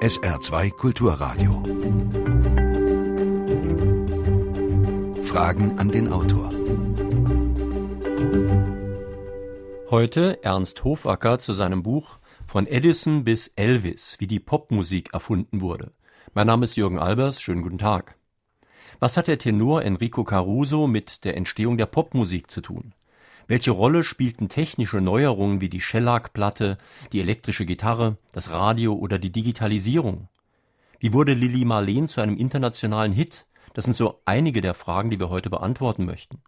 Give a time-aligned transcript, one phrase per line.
[0.00, 1.60] SR2 Kulturradio.
[5.24, 6.52] Fragen an den Autor.
[9.90, 15.90] Heute Ernst Hofacker zu seinem Buch Von Edison bis Elvis, wie die Popmusik erfunden wurde.
[16.32, 18.16] Mein Name ist Jürgen Albers, schönen guten Tag.
[19.00, 22.94] Was hat der Tenor Enrico Caruso mit der Entstehung der Popmusik zu tun?
[23.50, 26.76] Welche Rolle spielten technische Neuerungen wie die Shellac-Platte,
[27.12, 30.28] die elektrische Gitarre, das Radio oder die Digitalisierung?
[31.00, 33.46] Wie wurde Lili Marleen zu einem internationalen Hit?
[33.72, 36.42] Das sind so einige der Fragen, die wir heute beantworten möchten.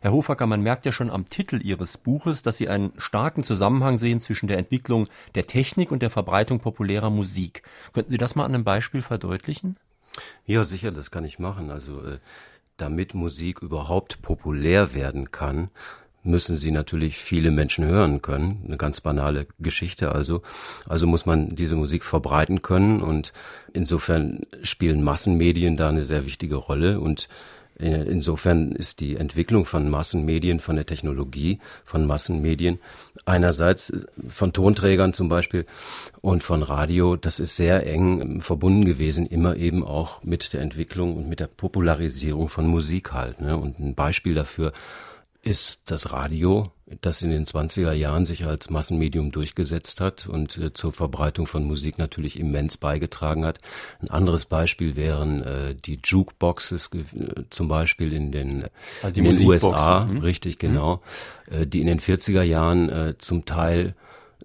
[0.00, 3.98] Herr Hofacker, man merkt ja schon am Titel Ihres Buches, dass Sie einen starken Zusammenhang
[3.98, 7.64] sehen zwischen der Entwicklung der Technik und der Verbreitung populärer Musik.
[7.92, 9.76] Könnten Sie das mal an einem Beispiel verdeutlichen?
[10.46, 11.72] Ja, sicher, das kann ich machen.
[11.72, 12.20] Also, äh,
[12.76, 15.70] damit Musik überhaupt populär werden kann,
[16.24, 18.62] müssen sie natürlich viele Menschen hören können.
[18.66, 20.42] Eine ganz banale Geschichte also.
[20.88, 23.32] Also muss man diese Musik verbreiten können und
[23.72, 27.28] insofern spielen Massenmedien da eine sehr wichtige Rolle und
[27.78, 32.78] äh, Insofern ist die Entwicklung von Massenmedien, von der Technologie von Massenmedien,
[33.24, 33.92] einerseits
[34.28, 35.66] von Tonträgern zum Beispiel
[36.20, 41.16] und von Radio, das ist sehr eng verbunden gewesen, immer eben auch mit der Entwicklung
[41.16, 43.40] und mit der Popularisierung von Musik halt.
[43.40, 43.56] Ne?
[43.56, 44.72] Und ein Beispiel dafür
[45.44, 50.72] ist das Radio, das in den 20er Jahren sich als Massenmedium durchgesetzt hat und äh,
[50.72, 53.60] zur Verbreitung von Musik natürlich immens beigetragen hat.
[54.00, 58.64] Ein anderes Beispiel wären äh, die Jukeboxes, äh, zum Beispiel in den,
[59.02, 60.18] also in den USA, hm?
[60.18, 61.02] richtig genau,
[61.46, 61.62] hm?
[61.62, 63.94] äh, die in den 40er Jahren äh, zum Teil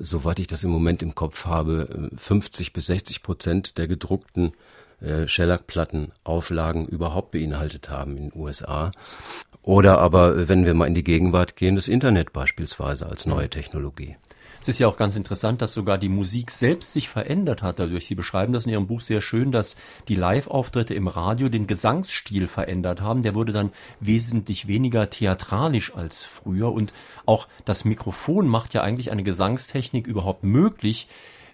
[0.01, 4.53] soweit ich das im Moment im Kopf habe, 50 bis 60 Prozent der gedruckten
[5.01, 8.91] äh, Shellac-Plattenauflagen überhaupt beinhaltet haben in den USA.
[9.63, 14.15] Oder aber, wenn wir mal in die Gegenwart gehen, das Internet beispielsweise als neue Technologie.
[14.61, 18.07] Es ist ja auch ganz interessant, dass sogar die Musik selbst sich verändert hat dadurch.
[18.07, 19.77] Sie beschreiben das in Ihrem Buch sehr schön, dass
[20.09, 23.21] die Live-Auftritte im Radio den Gesangsstil verändert haben.
[23.21, 26.73] Der wurde dann wesentlich weniger theatralisch als früher.
[26.73, 26.91] Und
[27.25, 31.07] auch das Mikrofon macht ja eigentlich eine Gesangstechnik überhaupt möglich,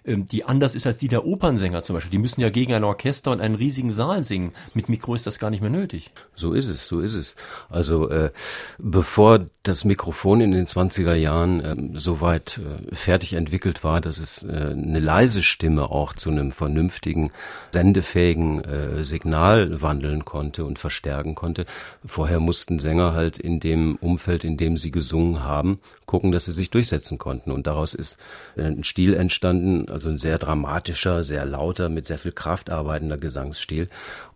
[0.06, 2.12] die anders ist als die der Opernsänger zum Beispiel.
[2.12, 4.52] Die müssen ja gegen ein Orchester und einen riesigen Saal singen.
[4.74, 6.12] Mit Mikro ist das gar nicht mehr nötig.
[6.36, 7.34] So ist es, so ist es.
[7.68, 8.30] Also äh,
[8.78, 14.18] bevor das Mikrofon in den 20er Jahren äh, so weit äh, fertig entwickelt war, dass
[14.18, 17.32] es äh, eine leise Stimme auch zu einem vernünftigen,
[17.72, 21.66] sendefähigen äh, Signal wandeln konnte und verstärken konnte,
[22.04, 26.52] vorher mussten Sänger halt in dem Umfeld, in dem sie gesungen haben, gucken, dass sie
[26.52, 27.50] sich durchsetzen konnten.
[27.50, 28.18] Und daraus ist
[28.56, 33.16] äh, ein Stil entstanden, also ein sehr dramatischer, sehr lauter, mit sehr viel Kraft arbeitender
[33.16, 33.88] Gesangsstil.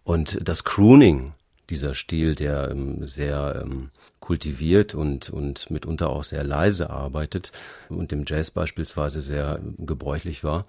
[0.04, 1.34] Und das Crooning,
[1.68, 3.90] dieser Stil, der ähm, sehr ähm,
[4.20, 7.52] kultiviert und, und mitunter auch sehr leise arbeitet
[7.90, 10.64] und im Jazz beispielsweise sehr ähm, gebräuchlich war,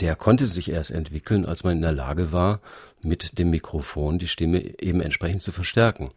[0.00, 2.60] der konnte sich erst entwickeln, als man in der Lage war,
[3.02, 6.10] mit dem Mikrofon die Stimme eben entsprechend zu verstärken.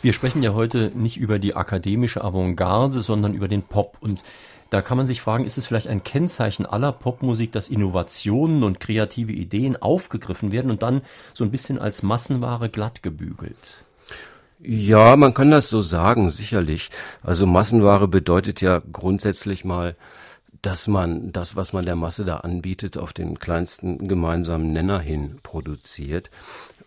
[0.00, 3.98] Wir sprechen ja heute nicht über die akademische Avantgarde, sondern über den Pop.
[4.00, 4.22] Und
[4.70, 8.80] da kann man sich fragen, ist es vielleicht ein Kennzeichen aller Popmusik, dass Innovationen und
[8.80, 11.02] kreative Ideen aufgegriffen werden und dann
[11.32, 13.84] so ein bisschen als Massenware glatt gebügelt?
[14.60, 16.90] Ja, man kann das so sagen, sicherlich.
[17.22, 19.96] Also Massenware bedeutet ja grundsätzlich mal,
[20.62, 25.38] dass man das, was man der Masse da anbietet, auf den kleinsten gemeinsamen Nenner hin
[25.42, 26.30] produziert.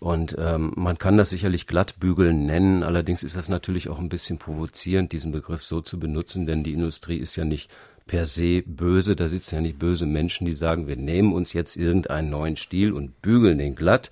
[0.02, 4.40] Und ähm, man kann das sicherlich glattbügeln nennen, allerdings ist das natürlich auch ein bisschen
[4.40, 7.70] provozierend, diesen Begriff so zu benutzen, denn die Industrie ist ja nicht
[8.08, 11.78] per se böse, da sitzen ja nicht böse Menschen, die sagen, wir nehmen uns jetzt
[11.78, 14.10] irgendeinen neuen Stil und bügeln den glatt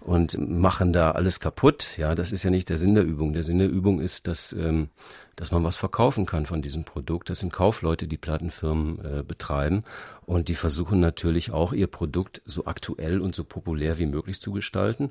[0.00, 1.88] und machen da alles kaputt.
[1.96, 3.32] Ja, das ist ja nicht der Sinn der Übung.
[3.32, 4.90] Der Sinn der Übung ist, dass, ähm,
[5.36, 7.30] dass man was verkaufen kann von diesem Produkt.
[7.30, 9.84] Das sind Kaufleute, die Plattenfirmen äh, betreiben
[10.26, 14.52] und die versuchen natürlich auch ihr Produkt so aktuell und so populär wie möglich zu
[14.52, 15.10] gestalten.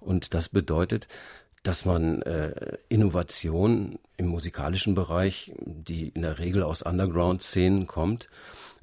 [0.00, 1.08] Und das bedeutet,
[1.64, 8.28] dass man äh, Innovation im musikalischen Bereich, die in der Regel aus Underground-Szenen kommt,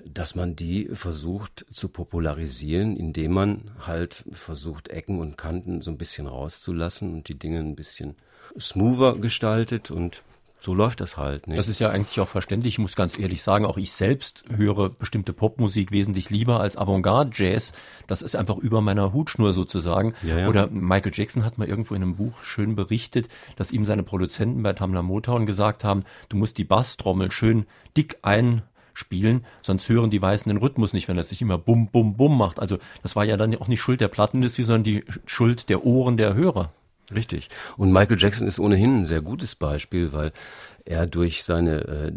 [0.04, 5.98] dass man die versucht zu popularisieren, indem man halt versucht, Ecken und Kanten so ein
[5.98, 8.16] bisschen rauszulassen und die Dinge ein bisschen
[8.60, 10.24] smoother gestaltet und
[10.64, 11.48] so läuft das halt.
[11.48, 11.58] Nicht?
[11.58, 12.76] Das ist ja eigentlich auch verständlich.
[12.76, 17.74] Ich muss ganz ehrlich sagen, auch ich selbst höre bestimmte Popmusik wesentlich lieber als Avantgarde-Jazz.
[18.06, 20.14] Das ist einfach über meiner Hutschnur sozusagen.
[20.22, 20.48] Ja, ja.
[20.48, 24.62] Oder Michael Jackson hat mal irgendwo in einem Buch schön berichtet, dass ihm seine Produzenten
[24.62, 27.66] bei Tamla Motown gesagt haben, du musst die Basstrommel schön
[27.98, 28.62] dick ein
[28.94, 32.38] spielen, sonst hören die Weißen den Rhythmus nicht, wenn er sich immer bum, bum, bum
[32.38, 32.60] macht.
[32.60, 36.18] Also das war ja dann auch nicht Schuld der Plattenindustrie, sondern die Schuld der Ohren
[36.18, 36.72] der Hörer.
[37.14, 37.50] Richtig.
[37.78, 40.32] Und Michael Jackson ist ohnehin ein sehr gutes Beispiel, weil
[40.86, 42.12] er durch seine, äh,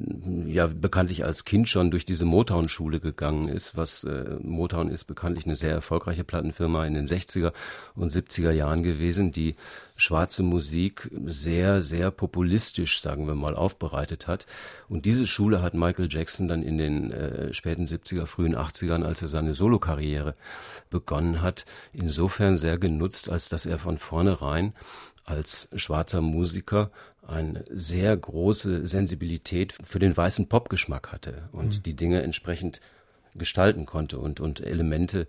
[0.46, 5.44] ja bekanntlich als Kind schon durch diese Motown-Schule gegangen ist, was äh, Motown ist bekanntlich
[5.44, 7.52] eine sehr erfolgreiche Plattenfirma in den 60er
[7.94, 9.56] und 70er Jahren gewesen, die
[9.96, 14.46] schwarze Musik sehr, sehr populistisch, sagen wir mal, aufbereitet hat.
[14.88, 19.22] Und diese Schule hat Michael Jackson dann in den äh, späten 70er, frühen 80ern, als
[19.22, 20.34] er seine Solokarriere
[20.90, 24.72] begonnen hat, insofern sehr genutzt, als dass er von vornherein
[25.24, 26.90] als schwarzer Musiker
[27.26, 31.82] eine sehr große Sensibilität für den weißen Popgeschmack hatte und mhm.
[31.82, 32.80] die Dinge entsprechend
[33.34, 35.26] gestalten konnte und, und Elemente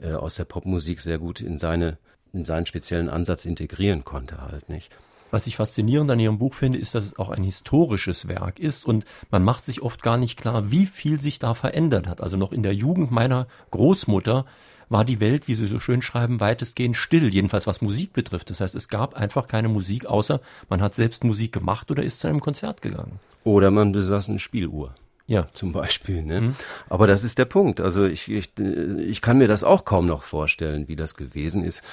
[0.00, 1.98] äh, aus der Popmusik sehr gut in seine
[2.32, 4.90] in seinen speziellen Ansatz integrieren konnte halt, nicht?
[5.30, 8.86] Was ich faszinierend an Ihrem Buch finde, ist, dass es auch ein historisches Werk ist
[8.86, 12.22] und man macht sich oft gar nicht klar, wie viel sich da verändert hat.
[12.22, 14.46] Also noch in der Jugend meiner Großmutter
[14.88, 18.50] war die Welt, wie Sie so schön schreiben, weitestgehend still, jedenfalls was Musik betrifft.
[18.50, 22.20] Das heißt, es gab einfach keine Musik, außer man hat selbst Musik gemacht oder ist
[22.20, 23.18] zu einem Konzert gegangen.
[23.44, 24.94] Oder man besaß eine Spieluhr.
[25.26, 25.46] Ja.
[25.52, 26.22] Zum Beispiel.
[26.22, 26.40] Ne?
[26.40, 26.54] Mhm.
[26.88, 27.80] Aber das ist der Punkt.
[27.80, 31.84] Also ich, ich, ich kann mir das auch kaum noch vorstellen, wie das gewesen ist,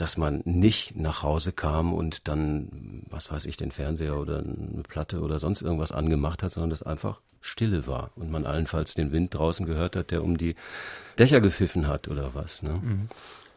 [0.00, 4.82] dass man nicht nach Hause kam und dann, was weiß ich, den Fernseher oder eine
[4.86, 9.12] Platte oder sonst irgendwas angemacht hat, sondern dass einfach Stille war und man allenfalls den
[9.12, 10.54] Wind draußen gehört hat, der um die
[11.18, 12.62] Dächer gepfiffen hat oder was.
[12.62, 12.80] Ne?
[12.82, 13.08] Mhm.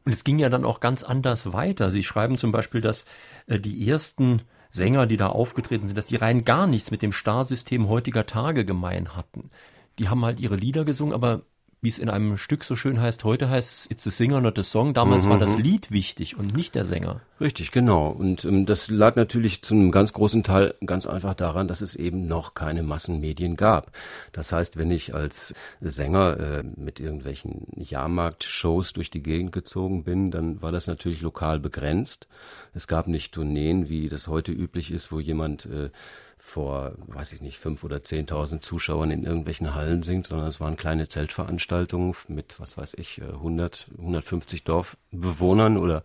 [0.03, 1.91] Und es ging ja dann auch ganz anders weiter.
[1.91, 3.05] Sie schreiben zum Beispiel, dass
[3.45, 4.41] äh, die ersten
[4.71, 8.65] Sänger, die da aufgetreten sind, dass die rein gar nichts mit dem Starsystem heutiger Tage
[8.65, 9.51] gemein hatten.
[9.99, 11.43] Die haben halt ihre Lieder gesungen, aber
[11.83, 14.63] wie es in einem Stück so schön heißt, heute heißt It's a Singer, not a
[14.63, 14.93] Song.
[14.93, 15.31] Damals mhm.
[15.31, 15.63] war das mhm.
[15.63, 17.21] Lied wichtig und nicht der Sänger.
[17.39, 18.09] Richtig, genau.
[18.09, 21.95] Und ähm, das lag natürlich zu einem ganz großen Teil ganz einfach daran, dass es
[21.95, 23.91] eben noch keine Massenmedien gab.
[24.31, 30.29] Das heißt, wenn ich als Sänger äh, mit irgendwelchen Jahrmarktshows durch die Gegend gezogen bin,
[30.29, 32.27] dann war das natürlich lokal begrenzt.
[32.75, 35.89] Es gab nicht Tourneen, wie das heute üblich ist, wo jemand äh,
[36.43, 40.75] vor, weiß ich nicht, fünf oder zehntausend Zuschauern in irgendwelchen Hallen singt, sondern es waren
[40.75, 46.03] kleine Zeltveranstaltungen mit, was weiß ich, 100, äh, 150 Dorfbewohnern oder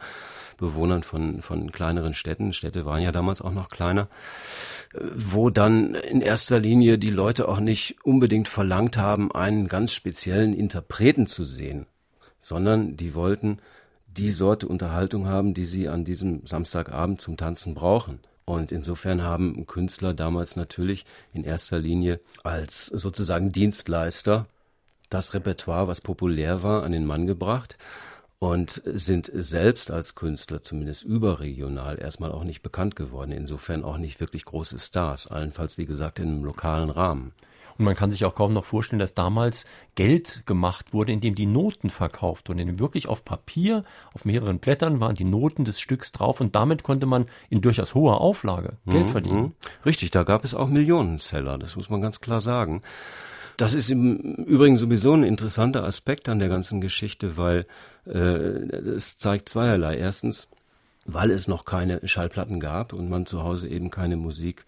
[0.58, 2.52] Bewohnern von, von kleineren Städten.
[2.52, 4.08] Städte waren ja damals auch noch kleiner,
[4.94, 9.94] äh, wo dann in erster Linie die Leute auch nicht unbedingt verlangt haben, einen ganz
[9.94, 11.86] speziellen Interpreten zu sehen,
[12.38, 13.58] sondern die wollten
[14.06, 18.20] die Sorte Unterhaltung haben, die sie an diesem Samstagabend zum Tanzen brauchen.
[18.46, 21.04] Und insofern haben Künstler damals natürlich
[21.34, 24.46] in erster Linie als sozusagen Dienstleister
[25.10, 27.76] das Repertoire, was populär war, an den Mann gebracht
[28.38, 33.32] und sind selbst als Künstler zumindest überregional erstmal auch nicht bekannt geworden.
[33.32, 37.32] Insofern auch nicht wirklich große Stars, allenfalls wie gesagt in einem lokalen Rahmen.
[37.78, 41.46] Und man kann sich auch kaum noch vorstellen, dass damals Geld gemacht wurde, indem die
[41.46, 42.60] Noten verkauft wurden.
[42.60, 43.84] Indem wirklich auf Papier,
[44.14, 47.94] auf mehreren Blättern waren die Noten des Stücks drauf und damit konnte man in durchaus
[47.94, 49.42] hoher Auflage Geld mhm, verdienen.
[49.42, 49.52] Mhm.
[49.84, 52.82] Richtig, da gab es auch Millionenseller, das muss man ganz klar sagen.
[53.56, 57.66] Das ist im Übrigen sowieso ein interessanter Aspekt an der ganzen Geschichte, weil
[58.06, 59.96] äh, es zeigt zweierlei.
[59.96, 60.48] Erstens,
[61.06, 64.66] weil es noch keine Schallplatten gab und man zu Hause eben keine Musik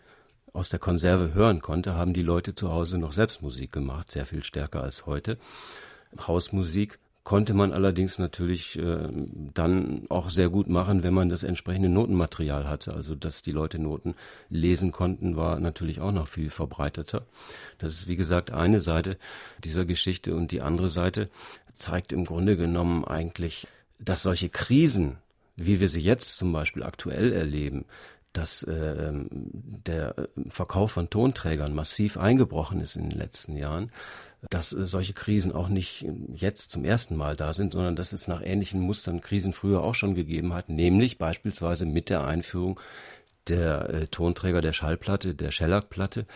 [0.53, 4.27] aus der Konserve hören konnte, haben die Leute zu Hause noch selbst Musik gemacht, sehr
[4.27, 5.39] viel stärker als heute.
[6.27, 6.99] Hausmusik
[7.29, 9.07] konnte man allerdings natürlich äh,
[9.53, 12.95] dann auch sehr gut machen, wenn man das entsprechende Notenmaterial hatte.
[12.95, 14.15] Also dass die Leute Noten
[14.49, 17.27] lesen konnten, war natürlich auch noch viel verbreiteter.
[17.77, 19.19] Das ist wie gesagt eine Seite
[19.63, 21.29] dieser Geschichte und die andere Seite
[21.77, 23.67] zeigt im Grunde genommen eigentlich,
[23.99, 25.19] dass solche Krisen,
[25.55, 27.85] wie wir sie jetzt zum Beispiel aktuell erleben,
[28.33, 33.91] dass äh, der Verkauf von Tonträgern massiv eingebrochen ist in den letzten Jahren,
[34.51, 38.29] dass äh, solche Krisen auch nicht jetzt zum ersten Mal da sind, sondern dass es
[38.29, 42.79] nach ähnlichen Mustern Krisen früher auch schon gegeben hat, nämlich beispielsweise mit der Einführung
[43.49, 46.27] der äh, Tonträger der Schallplatte, der Schellackplatte,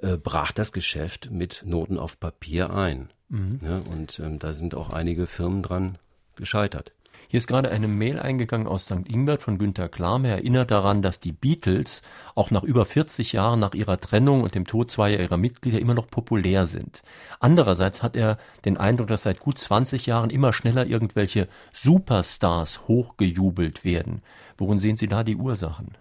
[0.00, 3.10] äh, brach das Geschäft mit Noten auf Papier ein.
[3.28, 3.60] Mhm.
[3.62, 5.98] Ja, und ähm, da sind auch einige Firmen dran
[6.36, 6.92] gescheitert.
[7.34, 9.08] Hier ist gerade eine Mail eingegangen aus St.
[9.08, 10.24] Ingbert von Günter Klam.
[10.24, 12.02] Er erinnert daran, dass die Beatles
[12.36, 15.94] auch nach über 40 Jahren nach ihrer Trennung und dem Tod zweier ihrer Mitglieder immer
[15.94, 17.02] noch populär sind.
[17.40, 23.84] Andererseits hat er den Eindruck, dass seit gut 20 Jahren immer schneller irgendwelche Superstars hochgejubelt
[23.84, 24.22] werden.
[24.56, 25.96] Worin sehen Sie da die Ursachen?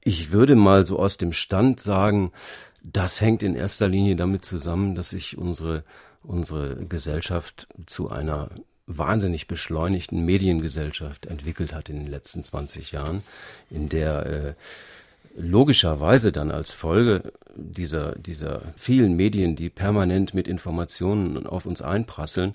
[0.00, 2.32] Ich würde mal so aus dem Stand sagen,
[2.82, 5.84] das hängt in erster Linie damit zusammen, dass sich unsere
[6.24, 8.50] unsere Gesellschaft zu einer
[8.98, 13.22] wahnsinnig beschleunigten Mediengesellschaft entwickelt hat in den letzten 20 Jahren,
[13.70, 14.54] in der äh,
[15.36, 22.54] logischerweise dann als Folge dieser, dieser vielen Medien, die permanent mit Informationen auf uns einprasseln,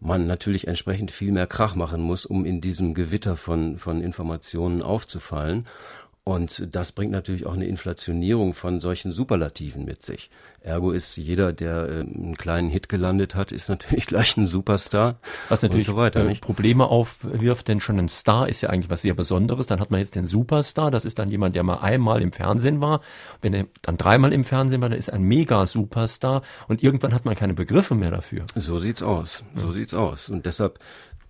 [0.00, 4.82] man natürlich entsprechend viel mehr Krach machen muss, um in diesem Gewitter von, von Informationen
[4.82, 5.66] aufzufallen.
[6.22, 10.30] Und das bringt natürlich auch eine Inflationierung von solchen Superlativen mit sich.
[10.60, 15.18] Ergo ist jeder, der äh, einen kleinen Hit gelandet hat, ist natürlich gleich ein Superstar.
[15.48, 19.00] Was natürlich so weiter, äh, Probleme aufwirft, denn schon ein Star ist ja eigentlich was
[19.00, 19.66] sehr Besonderes.
[19.66, 22.82] Dann hat man jetzt den Superstar, das ist dann jemand, der mal einmal im Fernsehen
[22.82, 23.00] war.
[23.40, 27.24] Wenn er dann dreimal im Fernsehen war, dann ist er ein Mega-Superstar und irgendwann hat
[27.24, 28.44] man keine Begriffe mehr dafür.
[28.54, 29.42] So sieht's aus.
[29.56, 29.72] So ja.
[29.72, 30.28] sieht's aus.
[30.28, 30.78] Und deshalb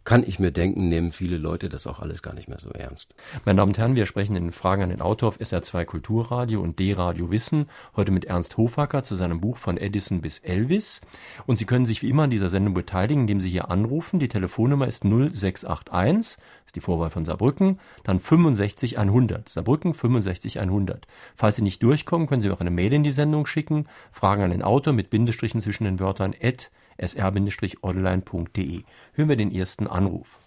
[0.04, 3.14] kann ich mir denken, nehmen viele Leute das auch alles gar nicht mehr so ernst.
[3.44, 6.78] Meine Damen und Herren, wir sprechen in Fragen an den Autor auf SR2 Kulturradio und
[6.78, 7.66] D-Radio Wissen,
[7.96, 11.02] heute mit Ernst Hofacker zu seinem Buch von Edison bis Elvis.
[11.46, 14.20] Und Sie können sich wie immer an dieser Sendung beteiligen, indem Sie hier anrufen.
[14.20, 19.48] Die Telefonnummer ist 0681, ist die Vorwahl von Saarbrücken, dann 65100.
[19.48, 21.06] Saarbrücken 65100.
[21.34, 23.86] Falls Sie nicht durchkommen, können Sie auch eine Mail in die Sendung schicken.
[24.10, 28.82] Fragen an den Autor mit Bindestrichen zwischen den Wörtern at sr-online.de.
[29.14, 30.38] Hören wir den ersten Anruf.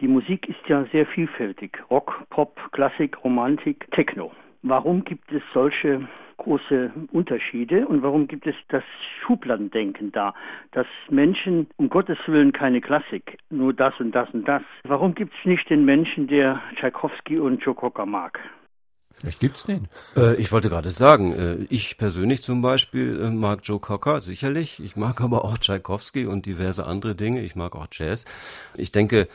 [0.00, 1.78] Die Musik ist ja sehr vielfältig.
[1.90, 4.32] Rock, Pop, Klassik, Romantik, Techno.
[4.62, 6.06] Warum gibt es solche
[6.38, 8.84] große Unterschiede und warum gibt es das
[9.20, 10.34] Schubladendenken da,
[10.70, 14.62] dass Menschen um Gottes Willen keine Klassik, nur das und das und das.
[14.84, 18.40] Warum gibt es nicht den Menschen, der Tchaikovsky und Joe Cocker mag?
[19.20, 19.88] Vielleicht gibt's den.
[20.16, 24.80] Äh, ich wollte gerade sagen, äh, ich persönlich zum Beispiel äh, mag Joe Cocker, sicherlich.
[24.80, 27.42] Ich mag aber auch Tchaikovsky und diverse andere Dinge.
[27.42, 28.26] Ich mag auch Jazz.
[28.74, 29.26] Ich denke, äh,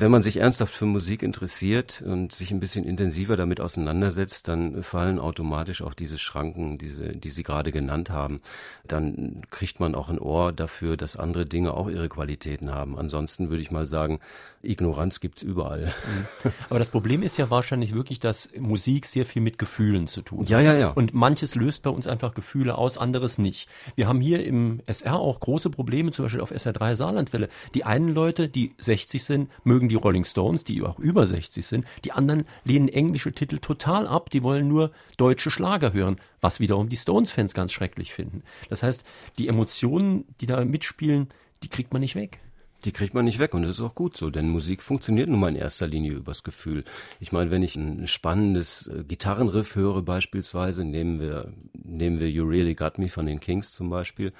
[0.00, 4.82] wenn man sich ernsthaft für Musik interessiert und sich ein bisschen intensiver damit auseinandersetzt, dann
[4.82, 8.40] fallen automatisch auch diese Schranken, diese, die Sie gerade genannt haben.
[8.88, 12.98] Dann kriegt man auch ein Ohr dafür, dass andere Dinge auch ihre Qualitäten haben.
[12.98, 14.18] Ansonsten würde ich mal sagen,
[14.62, 15.86] Ignoranz gibt's überall.
[15.86, 16.52] Mhm.
[16.70, 20.44] Aber das Problem ist ja wahrscheinlich wirklich, dass Musik sehr viel mit Gefühlen zu tun.
[20.46, 20.90] Ja, ja, ja.
[20.90, 23.68] Und manches löst bei uns einfach Gefühle aus, anderes nicht.
[23.94, 27.48] Wir haben hier im SR auch große Probleme, zum Beispiel auf SR3 Saarlandwelle.
[27.74, 31.86] Die einen Leute, die 60 sind, mögen die Rolling Stones, die auch über 60 sind.
[32.04, 36.88] Die anderen lehnen englische Titel total ab, die wollen nur deutsche Schlager hören, was wiederum
[36.88, 38.42] die Stones-Fans ganz schrecklich finden.
[38.68, 39.04] Das heißt,
[39.38, 41.28] die Emotionen, die da mitspielen,
[41.62, 42.40] die kriegt man nicht weg.
[42.84, 45.38] Die kriegt man nicht weg und das ist auch gut so, denn Musik funktioniert nun
[45.38, 46.84] mal in erster Linie übers Gefühl.
[47.20, 52.44] Ich meine, wenn ich ein spannendes äh, Gitarrenriff höre beispielsweise, nehmen wir, nehmen wir You
[52.44, 54.32] Really Got Me von den Kings zum Beispiel,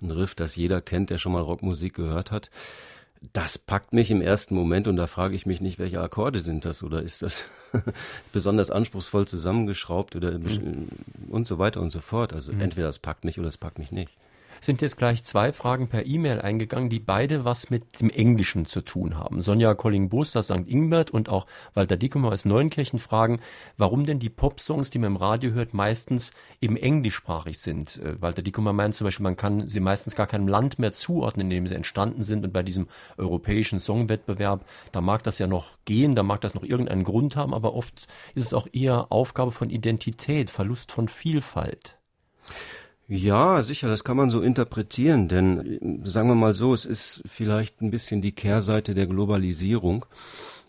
[0.00, 2.50] ein Riff, das jeder kennt, der schon mal Rockmusik gehört hat.
[3.32, 6.64] Das packt mich im ersten Moment und da frage ich mich nicht, welche Akkorde sind
[6.64, 7.46] das oder ist das
[8.32, 10.86] besonders anspruchsvoll zusammengeschraubt oder mhm.
[11.28, 12.32] und so weiter und so fort.
[12.32, 12.60] Also mhm.
[12.60, 14.12] entweder es packt mich oder es packt mich nicht
[14.60, 18.80] sind jetzt gleich zwei Fragen per E-Mail eingegangen, die beide was mit dem Englischen zu
[18.80, 19.40] tun haben.
[19.40, 20.66] Sonja Colling-Boost aus St.
[20.66, 23.40] Ingbert und auch Walter Dickemer aus Neunkirchen fragen,
[23.76, 27.98] warum denn die Pop-Songs, die man im Radio hört, meistens eben englischsprachig sind.
[27.98, 31.46] Äh, Walter Dickemer meint zum Beispiel, man kann sie meistens gar keinem Land mehr zuordnen,
[31.46, 32.44] in dem sie entstanden sind.
[32.44, 36.62] Und bei diesem europäischen Songwettbewerb, da mag das ja noch gehen, da mag das noch
[36.62, 41.96] irgendeinen Grund haben, aber oft ist es auch eher Aufgabe von Identität, Verlust von Vielfalt.
[43.10, 47.80] Ja, sicher, das kann man so interpretieren, denn sagen wir mal so, es ist vielleicht
[47.80, 50.04] ein bisschen die Kehrseite der Globalisierung,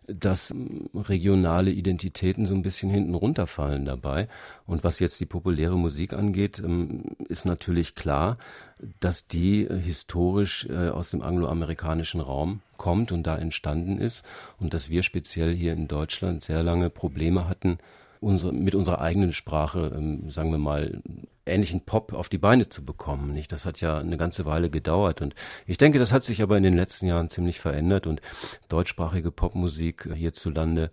[0.08, 0.56] dass
[0.96, 4.30] regionale Identitäten so ein bisschen hinten runterfallen dabei.
[4.66, 8.38] Und was jetzt die populäre Musik angeht, ähm, ist natürlich klar,
[9.02, 14.26] dass die historisch äh, aus dem angloamerikanischen Raum kommt und da entstanden ist
[14.60, 17.80] und dass wir speziell hier in Deutschland sehr lange Probleme hatten,
[18.22, 21.02] unsere, mit unserer eigenen Sprache, ähm, sagen wir mal,
[21.50, 23.32] ähnlichen Pop auf die Beine zu bekommen.
[23.32, 23.52] Nicht?
[23.52, 25.36] Das hat ja eine ganze Weile gedauert und
[25.68, 28.22] ich denke, das hat sich aber in den letzten Jahren ziemlich verändert und
[28.68, 30.92] deutschsprachige Popmusik hierzulande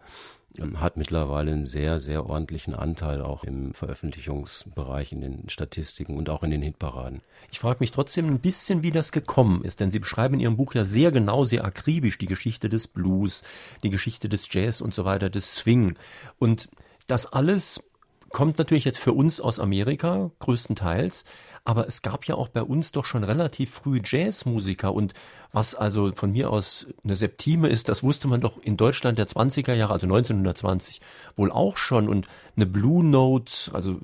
[0.59, 6.31] ähm, hat mittlerweile einen sehr, sehr ordentlichen Anteil auch im Veröffentlichungsbereich, in den Statistiken und
[6.31, 7.21] auch in den Hitparaden.
[7.51, 10.57] Ich frage mich trotzdem ein bisschen, wie das gekommen ist, denn Sie beschreiben in Ihrem
[10.57, 13.43] Buch ja sehr genau, sehr akribisch die Geschichte des Blues,
[13.83, 15.97] die Geschichte des Jazz und so weiter, des Swing.
[16.39, 16.69] Und
[17.07, 17.83] das alles
[18.31, 21.25] kommt natürlich jetzt für uns aus Amerika, größtenteils,
[21.65, 25.15] aber es gab ja auch bei uns doch schon relativ früh Jazzmusiker und
[25.53, 29.27] was also von mir aus eine Septime ist, das wusste man doch in Deutschland der
[29.27, 31.01] 20er Jahre, also 1920,
[31.35, 34.01] wohl auch schon und eine Blue Note, also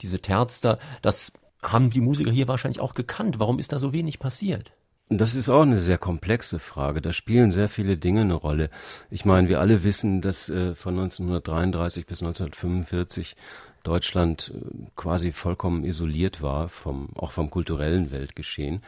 [0.00, 3.38] diese Terz da, das haben die Musiker hier wahrscheinlich auch gekannt.
[3.38, 4.72] Warum ist da so wenig passiert?
[5.10, 7.02] Das ist auch eine sehr komplexe Frage.
[7.02, 8.70] Da spielen sehr viele Dinge eine Rolle.
[9.10, 13.36] Ich meine, wir alle wissen, dass äh, von 1933 bis 1945
[13.82, 18.82] Deutschland äh, quasi vollkommen isoliert war vom auch vom kulturellen Weltgeschehen.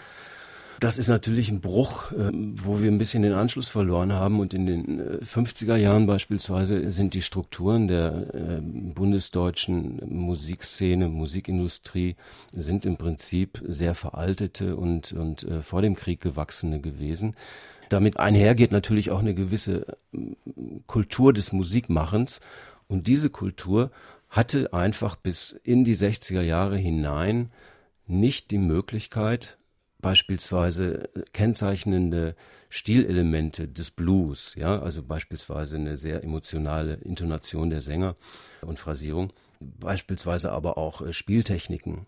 [0.81, 4.41] Das ist natürlich ein Bruch, äh, wo wir ein bisschen den Anschluss verloren haben.
[4.41, 12.17] Und in den 50er äh, Jahren beispielsweise sind die Strukturen der äh, bundesdeutschen Musikszene, Musikindustrie,
[12.53, 17.35] sind im Prinzip sehr veraltete und, und vor dem Krieg gewachsene gewesen.
[17.89, 19.97] Damit einhergeht natürlich auch eine gewisse
[20.87, 22.41] Kultur des Musikmachens.
[22.89, 23.91] Und diese Kultur
[24.29, 27.51] hatte einfach bis in die 60er Jahre hinein
[28.07, 29.57] nicht die Möglichkeit,
[30.07, 32.37] beispielsweise kennzeichnende
[32.69, 38.15] Stilelemente des Blues, ja, also beispielsweise eine sehr emotionale Intonation der Sänger
[38.63, 42.07] und Phrasierung, beispielsweise aber auch äh, Spieltechniken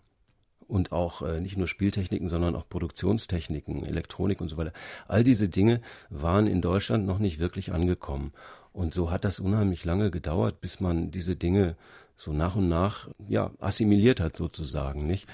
[0.65, 4.71] und auch äh, nicht nur Spieltechniken, sondern auch Produktionstechniken, Elektronik und so weiter.
[5.09, 8.31] All diese Dinge waren in Deutschland noch nicht wirklich angekommen.
[8.71, 11.75] Und so hat das unheimlich lange gedauert, bis man diese Dinge
[12.15, 15.27] so nach und nach ja assimiliert hat sozusagen, nicht?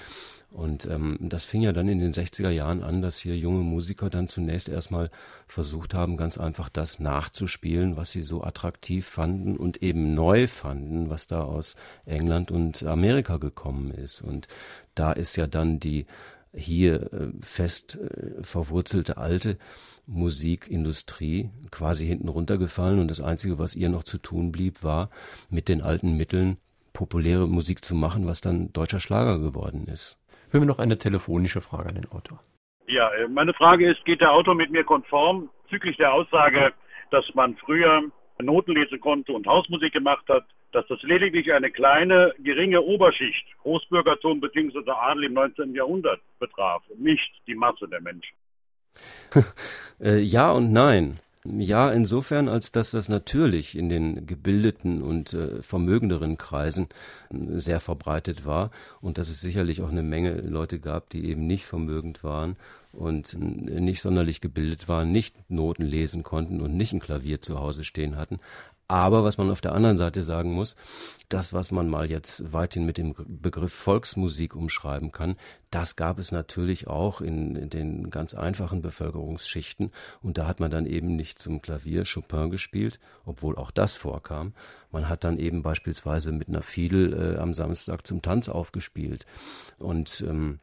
[0.56, 4.08] Und ähm, das fing ja dann in den 60er Jahren an, dass hier junge Musiker
[4.08, 5.10] dann zunächst erstmal
[5.46, 11.10] versucht haben, ganz einfach das nachzuspielen, was sie so attraktiv fanden und eben neu fanden,
[11.10, 14.22] was da aus England und Amerika gekommen ist.
[14.22, 14.48] Und
[14.94, 16.06] da ist ja dann die
[16.54, 19.58] hier äh, fest äh, verwurzelte alte
[20.06, 25.10] Musikindustrie quasi hinten runtergefallen und das Einzige, was ihr noch zu tun blieb, war
[25.50, 26.56] mit den alten Mitteln
[26.94, 30.16] populäre Musik zu machen, was dann deutscher Schlager geworden ist.
[30.50, 32.40] Hören wir noch eine telefonische Frage an den Autor.
[32.86, 36.72] Ja, äh, meine Frage ist, geht der Autor mit mir konform bezüglich der Aussage,
[37.10, 38.02] dass man früher
[38.40, 44.40] Noten lesen konnte und Hausmusik gemacht hat, dass das lediglich eine kleine, geringe Oberschicht, Großbürgertum
[44.40, 44.90] bzw.
[44.90, 45.74] Adel im 19.
[45.74, 48.36] Jahrhundert betraf, nicht die Masse der Menschen.
[49.98, 51.20] Äh, ja und nein.
[51.52, 56.88] Ja, insofern, als dass das natürlich in den gebildeten und äh, vermögenderen Kreisen
[57.30, 61.46] äh, sehr verbreitet war und dass es sicherlich auch eine Menge Leute gab, die eben
[61.46, 62.56] nicht vermögend waren
[62.92, 67.58] und äh, nicht sonderlich gebildet waren, nicht Noten lesen konnten und nicht ein Klavier zu
[67.58, 68.40] Hause stehen hatten.
[68.88, 70.76] Aber was man auf der anderen Seite sagen muss,
[71.28, 75.36] das, was man mal jetzt weithin mit dem Begriff Volksmusik umschreiben kann,
[75.70, 79.90] das gab es natürlich auch in, in, den ganz einfachen Bevölkerungsschichten.
[80.22, 84.54] Und da hat man dann eben nicht zum Klavier Chopin gespielt, obwohl auch das vorkam.
[84.92, 89.26] Man hat dann eben beispielsweise mit einer Fiedel äh, am Samstag zum Tanz aufgespielt.
[89.78, 90.60] Und ähm,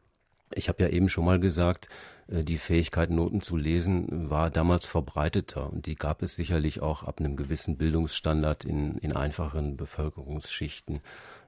[0.54, 1.88] ich habe ja eben schon mal gesagt,
[2.28, 5.70] äh, die Fähigkeit, Noten zu lesen, war damals verbreiteter.
[5.70, 11.00] Und die gab es sicherlich auch ab einem gewissen Bildungsstandard in, in einfachen Bevölkerungsschichten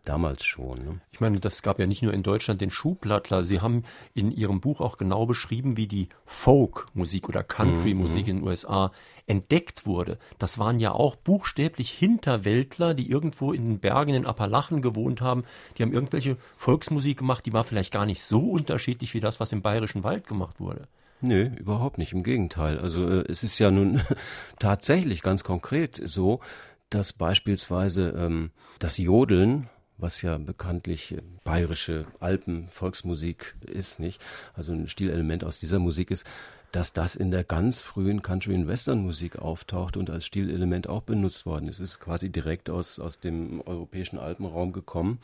[0.04, 0.84] damals schon.
[0.84, 1.00] Ne?
[1.10, 3.44] Ich meine, das gab ja nicht nur in Deutschland den Schuhplattler.
[3.44, 3.82] Sie haben
[4.14, 8.30] in Ihrem Buch auch genau beschrieben, wie die Folk-Musik oder Country-Musik mhm.
[8.30, 8.92] in den USA
[9.26, 10.18] entdeckt wurde.
[10.38, 15.44] Das waren ja auch buchstäblich Hinterwäldler, die irgendwo in den Bergen in Appalachen gewohnt haben.
[15.76, 19.52] Die haben irgendwelche Volksmusik gemacht, die war vielleicht gar nicht so unterschiedlich wie das, was
[19.52, 20.88] im Bayerischen Wald gemacht wurde.
[21.20, 22.12] Nö, überhaupt nicht.
[22.12, 22.78] Im Gegenteil.
[22.78, 24.02] Also äh, es ist ja nun
[24.58, 26.40] tatsächlich ganz konkret so,
[26.90, 34.20] dass beispielsweise ähm, das Jodeln was ja bekanntlich äh, bayerische Alpen-Volksmusik ist, nicht?
[34.54, 36.26] Also ein Stilelement aus dieser Musik ist,
[36.76, 41.46] dass das in der ganz frühen Country- und Western-Musik auftaucht und als Stilelement auch benutzt
[41.46, 41.80] worden ist.
[41.80, 45.18] Es ist quasi direkt aus, aus dem europäischen Alpenraum gekommen.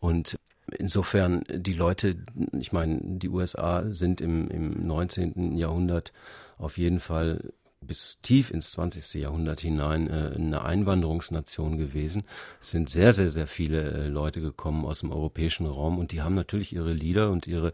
[0.00, 0.36] Und
[0.76, 2.16] insofern die Leute,
[2.58, 5.56] ich meine, die USA sind im, im 19.
[5.56, 6.12] Jahrhundert
[6.58, 9.14] auf jeden Fall bis tief ins 20.
[9.20, 12.24] Jahrhundert hinein äh, eine Einwanderungsnation gewesen.
[12.60, 16.22] Es sind sehr, sehr, sehr viele äh, Leute gekommen aus dem europäischen Raum und die
[16.22, 17.72] haben natürlich ihre Lieder und ihre,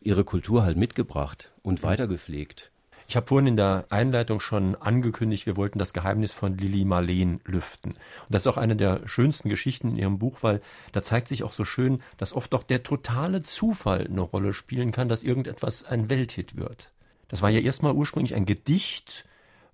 [0.00, 2.70] ihre Kultur halt mitgebracht und weitergepflegt.
[3.08, 7.40] Ich habe vorhin in der Einleitung schon angekündigt, wir wollten das Geheimnis von Lili Marleen
[7.46, 7.92] lüften.
[7.92, 10.60] Und das ist auch eine der schönsten Geschichten in Ihrem Buch, weil
[10.92, 14.92] da zeigt sich auch so schön, dass oft auch der totale Zufall eine Rolle spielen
[14.92, 16.92] kann, dass irgendetwas ein Welthit wird.
[17.28, 19.24] Das war ja erstmal ursprünglich ein Gedicht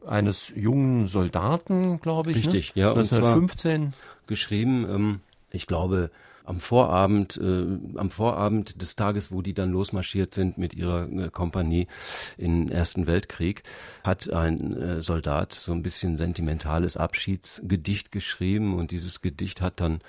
[0.07, 2.37] eines jungen Soldaten, glaube ich.
[2.39, 2.43] Ne?
[2.53, 2.83] Richtig, ne?
[2.83, 2.89] ja.
[2.91, 3.93] 1915.
[4.27, 6.11] geschrieben, ähm, ich glaube,
[6.45, 11.31] am Vorabend, äh, am Vorabend des Tages, wo die dann losmarschiert sind mit ihrer äh,
[11.31, 11.89] Kompanie
[12.37, 13.63] im Ersten Weltkrieg,
[14.03, 20.01] hat ein äh, Soldat so ein bisschen sentimentales Abschiedsgedicht geschrieben und dieses Gedicht hat dann,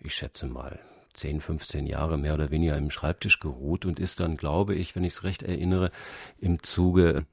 [0.00, 0.78] ich schätze mal,
[1.16, 5.04] 10, 15 Jahre mehr oder weniger im Schreibtisch geruht und ist dann, glaube ich, wenn
[5.04, 5.90] ich es recht erinnere,
[6.38, 7.26] im Zuge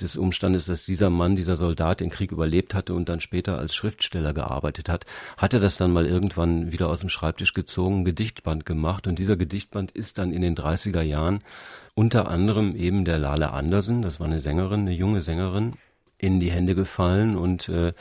[0.00, 3.74] des Umstandes, dass dieser Mann, dieser Soldat den Krieg überlebt hatte und dann später als
[3.74, 8.66] Schriftsteller gearbeitet hat, hat er das dann mal irgendwann wieder aus dem Schreibtisch gezogen, Gedichtband
[8.66, 11.40] gemacht und dieser Gedichtband ist dann in den 30er Jahren
[11.94, 15.74] unter anderem eben der Lale Andersen, das war eine Sängerin, eine junge Sängerin,
[16.18, 17.92] in die Hände gefallen und äh,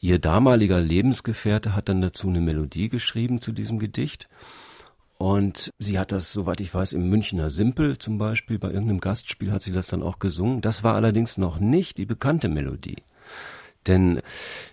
[0.00, 4.28] Ihr damaliger Lebensgefährte hat dann dazu eine Melodie geschrieben zu diesem Gedicht.
[5.18, 9.50] Und sie hat das, soweit ich weiß, im Münchner Simpel zum Beispiel, bei irgendeinem Gastspiel
[9.50, 10.60] hat sie das dann auch gesungen.
[10.60, 13.02] Das war allerdings noch nicht die bekannte Melodie.
[13.86, 14.20] Denn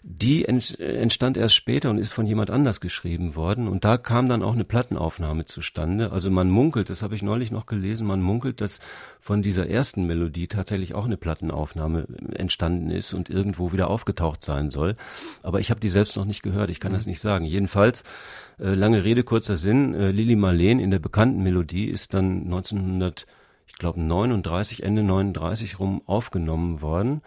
[0.01, 3.67] die entstand erst später und ist von jemand anders geschrieben worden.
[3.67, 6.11] Und da kam dann auch eine Plattenaufnahme zustande.
[6.11, 8.79] Also man munkelt, das habe ich neulich noch gelesen, man munkelt, dass
[9.19, 14.71] von dieser ersten Melodie tatsächlich auch eine Plattenaufnahme entstanden ist und irgendwo wieder aufgetaucht sein
[14.71, 14.95] soll.
[15.43, 16.97] Aber ich habe die selbst noch nicht gehört, ich kann mhm.
[16.97, 17.45] das nicht sagen.
[17.45, 18.03] Jedenfalls,
[18.59, 23.25] äh, lange Rede, kurzer Sinn, äh, Lili Marleen in der bekannten Melodie ist dann 1900
[23.65, 27.21] ich glaube 39, Ende 39 rum aufgenommen worden.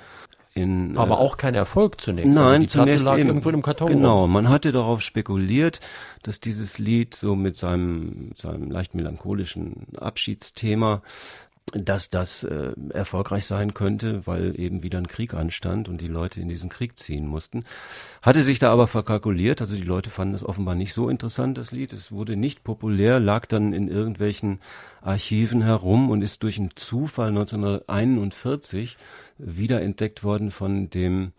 [0.56, 2.32] In, Aber äh, auch kein Erfolg zunächst.
[2.32, 3.88] Nein, also die zunächst Platte lag eben, irgendwo im Karton.
[3.88, 4.32] Genau, rum.
[4.32, 5.80] man hatte darauf spekuliert,
[6.22, 11.02] dass dieses Lied so mit seinem, seinem leicht melancholischen Abschiedsthema
[11.72, 16.40] dass das äh, erfolgreich sein könnte, weil eben wieder ein Krieg anstand und die Leute
[16.40, 17.64] in diesen Krieg ziehen mussten.
[18.22, 21.72] Hatte sich da aber verkalkuliert, also die Leute fanden es offenbar nicht so interessant, das
[21.72, 21.92] Lied.
[21.92, 24.60] Es wurde nicht populär, lag dann in irgendwelchen
[25.02, 28.96] Archiven herum und ist durch einen Zufall 1941
[29.38, 31.32] wiederentdeckt worden von dem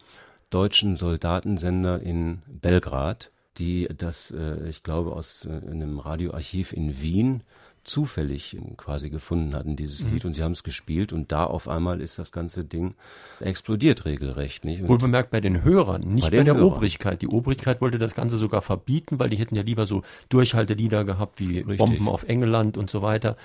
[0.49, 7.43] deutschen Soldatensender in Belgrad, die das, äh, ich glaube, aus äh, einem Radioarchiv in Wien
[7.87, 10.13] zufällig quasi gefunden hatten, dieses mhm.
[10.13, 12.95] Lied, und sie haben es gespielt und da auf einmal ist das ganze Ding
[13.39, 14.65] explodiert regelrecht.
[14.65, 14.87] Nicht?
[14.87, 16.73] Wohl bemerkt bei den Hörern, nicht bei, bei der Hörern.
[16.73, 17.21] Obrigkeit.
[17.21, 21.39] Die Obrigkeit wollte das Ganze sogar verbieten, weil die hätten ja lieber so Durchhaltelieder gehabt
[21.39, 21.77] wie Richtig.
[21.77, 23.37] Bomben auf England und so weiter.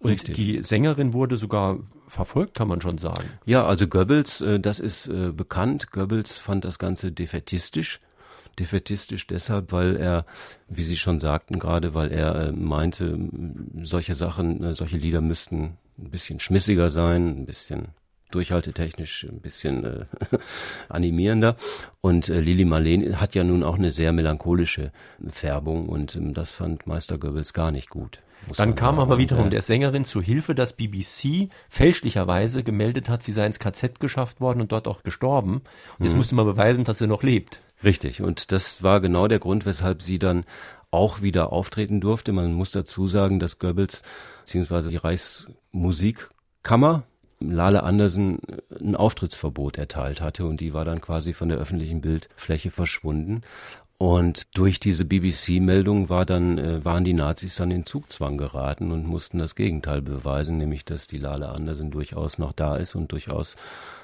[0.00, 0.34] Und Richtig.
[0.34, 3.24] die Sängerin wurde sogar verfolgt, kann man schon sagen.
[3.46, 5.92] Ja, also Goebbels, äh, das ist äh, bekannt.
[5.92, 8.00] Goebbels fand das Ganze defetistisch
[8.56, 10.26] defetistisch deshalb, weil er,
[10.68, 13.18] wie Sie schon sagten gerade, weil er äh, meinte,
[13.82, 17.88] solche Sachen, äh, solche Lieder müssten ein bisschen schmissiger sein, ein bisschen
[18.30, 20.04] durchhaltetechnisch ein bisschen äh,
[20.88, 21.56] animierender.
[22.00, 24.92] Und äh, Lili Marleen hat ja nun auch eine sehr melancholische
[25.28, 28.20] Färbung und ähm, das fand Meister Goebbels gar nicht gut.
[28.56, 33.46] Dann kam aber wiederum der Sängerin zu Hilfe, dass BBC fälschlicherweise gemeldet hat, sie sei
[33.46, 35.62] ins KZ geschafft worden und dort auch gestorben.
[35.98, 36.18] Und jetzt mhm.
[36.18, 37.60] musste man beweisen, dass sie noch lebt.
[37.84, 38.22] Richtig.
[38.22, 40.44] Und das war genau der Grund, weshalb sie dann
[40.90, 42.32] auch wieder auftreten durfte.
[42.32, 44.02] Man muss dazu sagen, dass Goebbels
[44.44, 44.90] bzw.
[44.90, 47.04] die Reichsmusikkammer
[47.40, 48.38] Lale Andersen
[48.80, 53.42] ein Auftrittsverbot erteilt hatte und die war dann quasi von der öffentlichen Bildfläche verschwunden.
[53.96, 59.06] Und durch diese BBC-Meldung war dann, äh, waren die Nazis dann in Zugzwang geraten und
[59.06, 63.56] mussten das Gegenteil beweisen, nämlich dass die Lale Andersen durchaus noch da ist und durchaus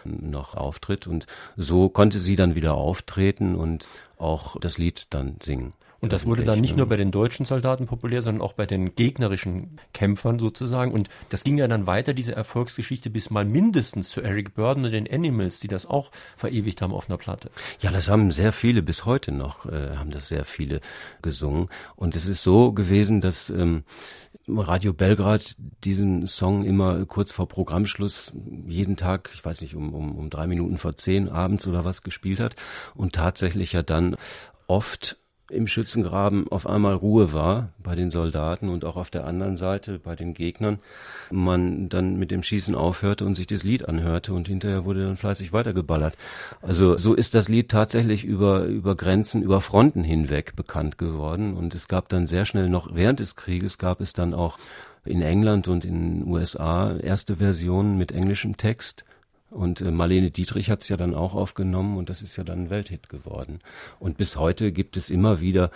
[0.04, 1.06] noch auftritt.
[1.06, 1.26] Und
[1.56, 5.72] so konnte sie dann wieder auftreten und auch das Lied dann singen.
[6.00, 8.94] Und das wurde dann nicht nur bei den deutschen Soldaten populär, sondern auch bei den
[8.94, 10.92] gegnerischen Kämpfern sozusagen.
[10.92, 14.92] Und das ging ja dann weiter, diese Erfolgsgeschichte, bis mal mindestens zu Eric Burden und
[14.92, 17.50] den Animals, die das auch verewigt haben auf einer Platte.
[17.80, 20.80] Ja, das haben sehr viele, bis heute noch, äh, haben das sehr viele
[21.20, 21.68] gesungen.
[21.96, 23.84] Und es ist so gewesen, dass ähm,
[24.48, 28.32] Radio Belgrad diesen Song immer kurz vor Programmschluss
[28.66, 32.02] jeden Tag, ich weiß nicht, um, um, um drei Minuten vor zehn abends oder was
[32.02, 32.56] gespielt hat
[32.94, 34.16] und tatsächlich ja dann
[34.66, 35.19] oft
[35.50, 39.98] im Schützengraben auf einmal Ruhe war bei den Soldaten und auch auf der anderen Seite
[39.98, 40.78] bei den Gegnern,
[41.30, 45.16] man dann mit dem Schießen aufhörte und sich das Lied anhörte und hinterher wurde dann
[45.16, 46.14] fleißig weitergeballert.
[46.62, 51.54] Also so ist das Lied tatsächlich über, über Grenzen, über Fronten hinweg bekannt geworden.
[51.56, 54.58] Und es gab dann sehr schnell noch während des Krieges gab es dann auch
[55.04, 59.04] in England und in den USA erste Versionen mit englischem Text
[59.50, 62.64] und äh, Marlene Dietrich hat es ja dann auch aufgenommen und das ist ja dann
[62.64, 63.60] ein Welthit geworden.
[63.98, 65.70] Und bis heute gibt es immer wieder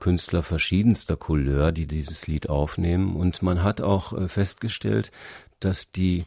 [0.00, 3.14] Künstler verschiedenster Couleur, die dieses Lied aufnehmen.
[3.14, 5.12] Und man hat auch äh, festgestellt,
[5.60, 6.24] dass die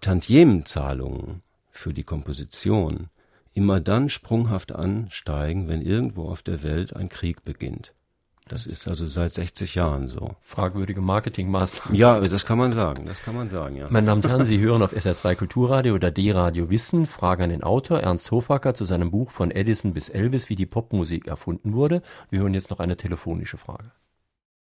[0.00, 3.10] Tantiemenzahlungen für die Komposition
[3.52, 7.92] immer dann sprunghaft ansteigen, wenn irgendwo auf der Welt ein Krieg beginnt.
[8.48, 10.36] Das ist also seit 60 Jahren so.
[10.40, 11.98] Fragwürdige Marketingmaßnahmen.
[11.98, 13.88] Ja, das kann man sagen, das kann man sagen, ja.
[13.90, 17.64] Meine Damen und Herren, Sie hören auf SR2 Kulturradio oder D-Radio Wissen Frage an den
[17.64, 22.02] Autor Ernst Hofacker zu seinem Buch von Edison bis Elvis, wie die Popmusik erfunden wurde.
[22.30, 23.90] Wir hören jetzt noch eine telefonische Frage.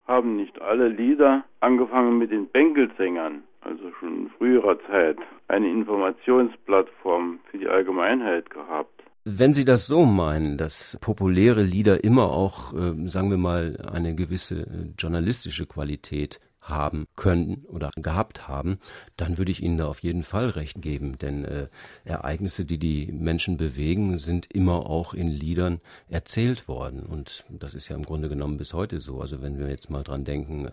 [0.05, 7.39] Haben nicht alle Lieder, angefangen mit den Bänkelsängern, also schon in früherer Zeit, eine Informationsplattform
[7.49, 9.00] für die Allgemeinheit gehabt?
[9.23, 14.15] Wenn Sie das so meinen, dass populäre Lieder immer auch, äh, sagen wir mal, eine
[14.15, 18.79] gewisse äh, journalistische Qualität haben können oder gehabt haben,
[19.17, 21.19] dann würde ich Ihnen da auf jeden Fall recht geben.
[21.19, 21.67] Denn äh,
[22.03, 27.03] Ereignisse, die die Menschen bewegen, sind immer auch in Liedern erzählt worden.
[27.03, 29.21] Und das ist ja im Grunde genommen bis heute so.
[29.21, 30.71] Also wenn wir jetzt mal dran denken,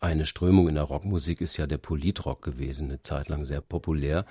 [0.00, 4.26] eine Strömung in der Rockmusik ist ja der Politrock gewesen, eine Zeit lang sehr populär.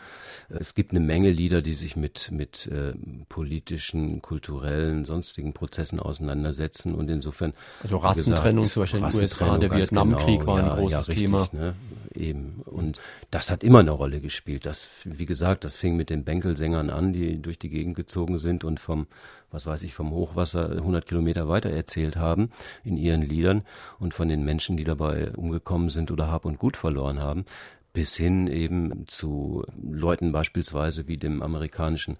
[0.49, 2.93] Es gibt eine Menge Lieder, die sich mit, mit äh,
[3.29, 7.53] politischen, kulturellen, sonstigen Prozessen auseinandersetzen und insofern.
[7.81, 10.91] Also Rassentrennung gesagt, zum Beispiel in den USA, der Vietnamkrieg genau, war ein ja, großes
[10.91, 11.49] ja, richtig, Thema.
[11.51, 11.75] Ne?
[12.15, 12.61] Eben.
[12.65, 13.01] Und
[13.31, 14.65] das hat immer eine Rolle gespielt.
[14.65, 18.63] Das, wie gesagt, das fing mit den Bänkelsängern an, die durch die Gegend gezogen sind
[18.63, 19.07] und vom,
[19.51, 22.49] was weiß ich, vom Hochwasser 100 Kilometer weiter erzählt haben
[22.83, 23.63] in ihren Liedern
[23.99, 27.45] und von den Menschen, die dabei umgekommen sind oder Hab und Gut verloren haben
[27.95, 32.17] bis hin eben zu Leuten beispielsweise wie dem amerikanischen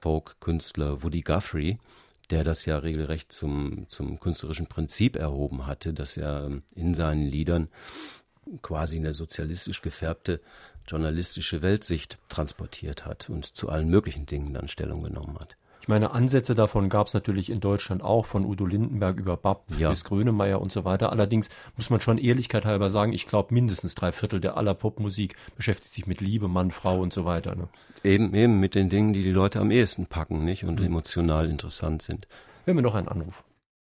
[0.00, 1.78] Folk-Künstler Woody Guthrie,
[2.30, 7.68] der das ja regelrecht zum, zum künstlerischen Prinzip erhoben hatte, dass er in seinen Liedern
[8.62, 10.40] quasi eine sozialistisch gefärbte
[10.86, 15.56] journalistische Weltsicht transportiert hat und zu allen möglichen Dingen dann Stellung genommen hat.
[15.80, 19.64] Ich meine, Ansätze davon gab es natürlich in Deutschland auch, von Udo Lindenberg über Bapp
[19.78, 19.88] ja.
[19.88, 21.12] bis Grönemeyer und so weiter.
[21.12, 25.36] Allerdings muss man schon Ehrlichkeit halber sagen, ich glaube, mindestens drei Viertel der aller Popmusik
[25.56, 27.54] beschäftigt sich mit Liebe, Mann, Frau und so weiter.
[27.54, 27.68] Ne?
[28.04, 30.64] Eben, eben mit den Dingen, die die Leute am ehesten packen, nicht?
[30.64, 30.86] Und mhm.
[30.86, 32.28] emotional interessant sind.
[32.66, 33.44] Wir haben noch einen Anruf.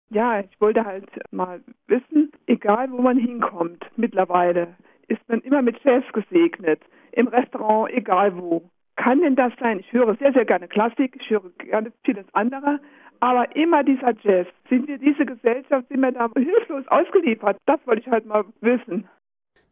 [0.10, 4.76] Ja, ich wollte halt mal wissen, egal wo man hinkommt, mittlerweile
[5.08, 6.82] ist man immer mit Jazz gesegnet.
[7.12, 8.70] Im Restaurant, egal wo.
[8.96, 9.80] Kann denn das sein?
[9.80, 12.80] Ich höre sehr, sehr gerne Klassik, ich höre gerne vieles andere,
[13.20, 14.48] aber immer dieser Jazz.
[14.70, 17.58] Sind wir diese Gesellschaft, sind wir da hilflos ausgeliefert?
[17.66, 19.08] Das wollte ich halt mal wissen.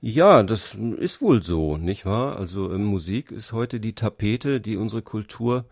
[0.02, 2.38] Ja, das ist wohl so, nicht wahr?
[2.38, 5.66] Also äh, Musik ist heute die Tapete, die unsere Kultur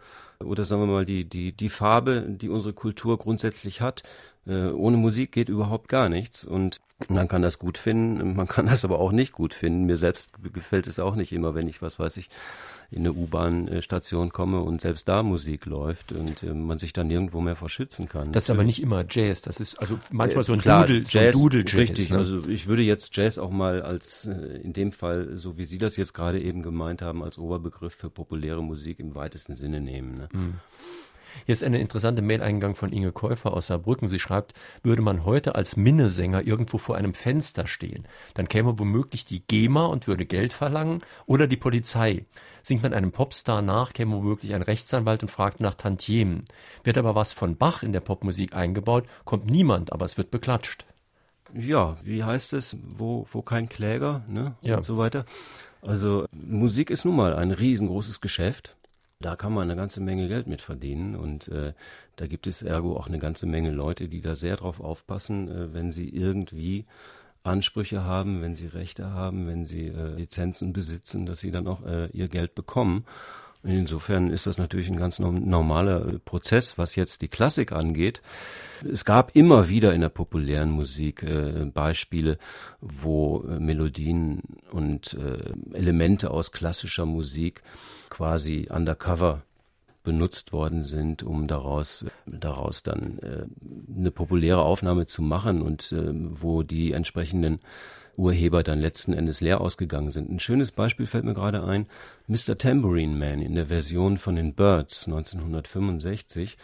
[0.43, 4.04] oder sagen wir mal die, die, die Farbe, die unsere Kultur grundsätzlich hat.
[4.46, 8.66] Äh, ohne Musik geht überhaupt gar nichts und man kann das gut finden, man kann
[8.68, 9.86] das aber auch nicht gut finden.
[9.86, 12.30] Mir selbst gefällt es auch nicht immer, wenn ich, was weiß ich,
[12.92, 17.42] in eine U-Bahn-Station komme und selbst da Musik läuft und äh, man sich dann nirgendwo
[17.42, 18.32] mehr verschützen kann.
[18.32, 21.36] Das ist aber nicht immer Jazz, das ist also manchmal so ein Klar, Doodle, Jazz,
[21.36, 21.76] so Doodle Jazz.
[21.76, 22.18] Richtig, ne?
[22.18, 25.78] also ich würde jetzt Jazz auch mal als, äh, in dem Fall, so wie Sie
[25.78, 30.18] das jetzt gerade eben gemeint haben, als Oberbegriff für populäre Musik im weitesten Sinne nehmen.
[30.18, 30.30] Ne?
[30.32, 30.54] Mhm.
[31.46, 34.08] Hier ist eine interessante Mail-Eingang von Inge Käufer aus Saarbrücken.
[34.08, 39.26] Sie schreibt, würde man heute als Minnesänger irgendwo vor einem Fenster stehen, dann käme womöglich
[39.26, 42.26] die GEMA und würde Geld verlangen oder die Polizei.
[42.62, 46.46] Singt man einem Popstar nach, käme womöglich ein Rechtsanwalt und fragt nach Tantiemen.
[46.84, 50.86] Wird aber was von Bach in der Popmusik eingebaut, kommt niemand, aber es wird beklatscht.
[51.54, 54.56] Ja, wie heißt es, wo, wo kein Kläger, ne?
[54.62, 54.78] Ja.
[54.78, 55.26] Und so weiter.
[55.82, 58.76] Also Musik ist nun mal ein riesengroßes Geschäft
[59.24, 61.74] da kann man eine ganze Menge Geld mit verdienen und äh,
[62.16, 65.74] da gibt es ergo auch eine ganze Menge Leute, die da sehr drauf aufpassen, äh,
[65.74, 66.86] wenn sie irgendwie
[67.44, 71.86] Ansprüche haben, wenn sie Rechte haben, wenn sie äh, Lizenzen besitzen, dass sie dann auch
[71.86, 73.06] äh, ihr Geld bekommen.
[73.63, 78.21] Insofern ist das natürlich ein ganz normaler äh, Prozess, was jetzt die Klassik angeht.
[78.91, 82.38] Es gab immer wieder in der populären Musik äh, Beispiele,
[82.82, 87.63] wo äh, Melodien und äh, Elemente aus klassischer Musik
[88.10, 89.43] quasi undercover
[90.04, 93.45] benutzt worden sind, um daraus daraus dann äh,
[93.97, 97.60] eine populäre Aufnahme zu machen und äh, wo die entsprechenden
[98.17, 100.30] Urheber dann letzten Endes leer ausgegangen sind.
[100.30, 101.88] Ein schönes Beispiel fällt mir gerade ein.
[102.28, 102.58] Mr.
[102.58, 106.58] Tambourine Man in der Version von den Birds 1965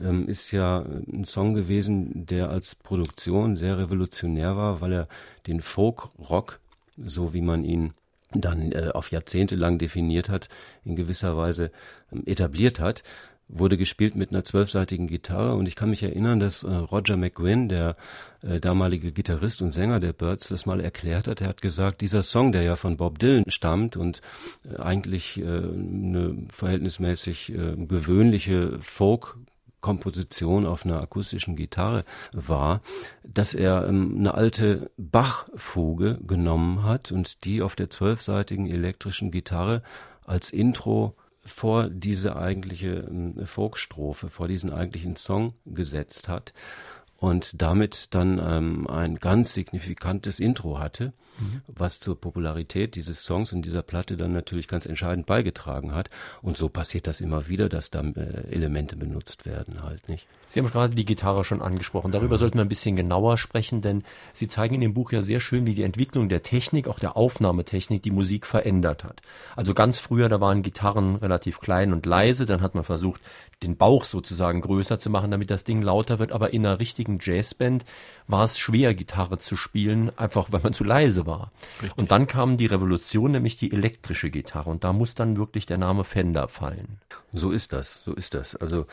[0.00, 5.08] ähm, ist ja ein Song gewesen, der als Produktion sehr revolutionär war, weil er
[5.46, 6.60] den Folk-Rock,
[7.04, 7.94] so wie man ihn
[8.32, 10.48] dann äh, auf Jahrzehnte lang definiert hat,
[10.84, 11.70] in gewisser Weise
[12.12, 13.02] ähm, etabliert hat
[13.48, 17.68] wurde gespielt mit einer zwölfseitigen Gitarre und ich kann mich erinnern, dass äh, Roger McGuinn,
[17.68, 17.96] der
[18.42, 21.40] äh, damalige Gitarrist und Sänger der Birds, das mal erklärt hat.
[21.40, 24.20] Er hat gesagt, dieser Song, der ja von Bob Dylan stammt und
[24.70, 29.38] äh, eigentlich äh, eine verhältnismäßig äh, gewöhnliche Folk
[29.80, 32.80] Komposition auf einer akustischen Gitarre war,
[33.22, 39.82] dass er ähm, eine alte Bach-Fuge genommen hat und die auf der zwölfseitigen elektrischen Gitarre
[40.26, 41.14] als Intro
[41.48, 43.08] vor diese eigentliche
[43.38, 46.52] äh, Folkstrophe, vor diesen eigentlichen Song gesetzt hat
[47.18, 51.62] und damit dann ähm, ein ganz signifikantes Intro hatte, mhm.
[51.66, 56.10] was zur Popularität dieses Songs und dieser Platte dann natürlich ganz entscheidend beigetragen hat.
[56.42, 60.28] Und so passiert das immer wieder, dass da äh, Elemente benutzt werden halt, nicht?
[60.46, 62.12] Sie haben gerade die Gitarre schon angesprochen.
[62.12, 62.38] Darüber mhm.
[62.38, 65.66] sollten wir ein bisschen genauer sprechen, denn Sie zeigen in dem Buch ja sehr schön,
[65.66, 69.22] wie die Entwicklung der Technik, auch der Aufnahmetechnik, die Musik verändert hat.
[69.56, 73.20] Also ganz früher, da waren Gitarren relativ klein und leise, dann hat man versucht,
[73.62, 77.07] den Bauch sozusagen größer zu machen, damit das Ding lauter wird, aber in einer richtigen
[77.20, 77.84] Jazzband
[78.26, 81.50] war es schwer, Gitarre zu spielen, einfach weil man zu leise war.
[81.80, 81.96] Richtig.
[81.96, 85.78] Und dann kam die Revolution, nämlich die elektrische Gitarre, und da muss dann wirklich der
[85.78, 86.98] Name Fender fallen.
[87.32, 88.54] So ist das, so ist das.
[88.54, 88.86] Also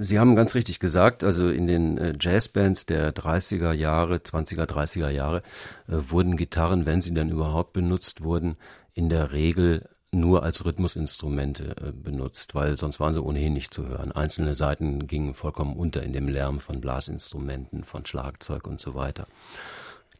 [0.00, 5.08] Sie haben ganz richtig gesagt, also in den äh, Jazzbands der 30er Jahre, 20er, 30er
[5.08, 5.42] Jahre
[5.88, 8.56] äh, wurden Gitarren, wenn sie dann überhaupt benutzt wurden,
[8.94, 13.86] in der Regel nur als Rhythmusinstrumente äh, benutzt, weil sonst waren sie ohnehin nicht zu
[13.86, 14.12] hören.
[14.12, 19.26] Einzelne Seiten gingen vollkommen unter in dem Lärm von Blasinstrumenten, von Schlagzeug und so weiter.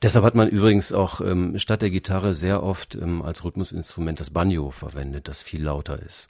[0.03, 4.31] Deshalb hat man übrigens auch ähm, statt der Gitarre sehr oft ähm, als Rhythmusinstrument das
[4.31, 6.29] Banjo verwendet, das viel lauter ist.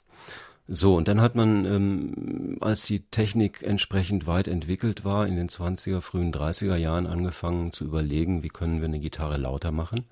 [0.69, 5.47] So, und dann hat man, ähm, als die Technik entsprechend weit entwickelt war, in den
[5.47, 10.05] 20er, frühen 30er Jahren angefangen zu überlegen, wie können wir eine Gitarre lauter machen.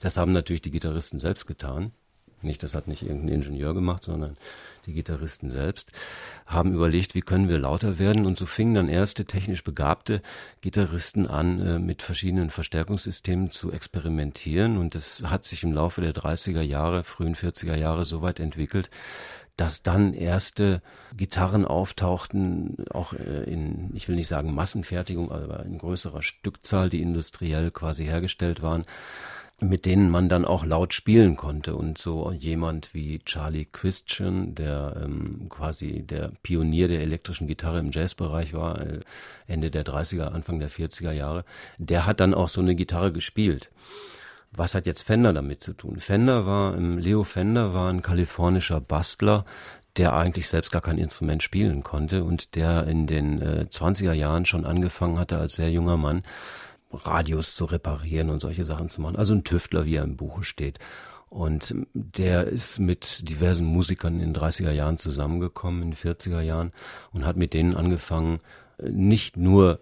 [0.00, 1.92] Das haben natürlich die Gitarristen selbst getan.
[2.44, 4.36] Nicht, das hat nicht irgendein Ingenieur gemacht, sondern
[4.86, 5.92] die Gitarristen selbst,
[6.46, 8.26] haben überlegt, wie können wir lauter werden.
[8.26, 10.22] Und so fingen dann erste technisch begabte
[10.60, 14.76] Gitarristen an, äh, mit verschiedenen Verstärkungssystemen zu experimentieren.
[14.78, 18.90] Und das hat sich im Laufe der 30er Jahre, frühen 40er Jahre so weit entwickelt,
[19.56, 20.80] dass dann erste
[21.14, 27.02] Gitarren auftauchten, auch äh, in, ich will nicht sagen Massenfertigung, aber in größerer Stückzahl, die
[27.02, 28.84] industriell quasi hergestellt waren,
[29.62, 31.76] mit denen man dann auch laut spielen konnte.
[31.76, 37.90] Und so jemand wie Charlie Christian, der ähm, quasi der Pionier der elektrischen Gitarre im
[37.90, 39.00] Jazzbereich war, äh,
[39.46, 41.44] Ende der 30er, Anfang der 40er Jahre,
[41.78, 43.70] der hat dann auch so eine Gitarre gespielt.
[44.50, 45.98] Was hat jetzt Fender damit zu tun?
[45.98, 49.44] Fender war, ähm, Leo Fender war ein kalifornischer Bastler,
[49.96, 54.46] der eigentlich selbst gar kein Instrument spielen konnte und der in den äh, 20er Jahren
[54.46, 56.22] schon angefangen hatte als sehr junger Mann
[56.92, 59.16] Radios zu reparieren und solche Sachen zu machen.
[59.16, 60.78] Also ein Tüftler, wie er im Buche steht.
[61.28, 66.72] Und der ist mit diversen Musikern in den 30er Jahren zusammengekommen, in den 40er Jahren
[67.12, 68.40] und hat mit denen angefangen,
[68.82, 69.80] nicht nur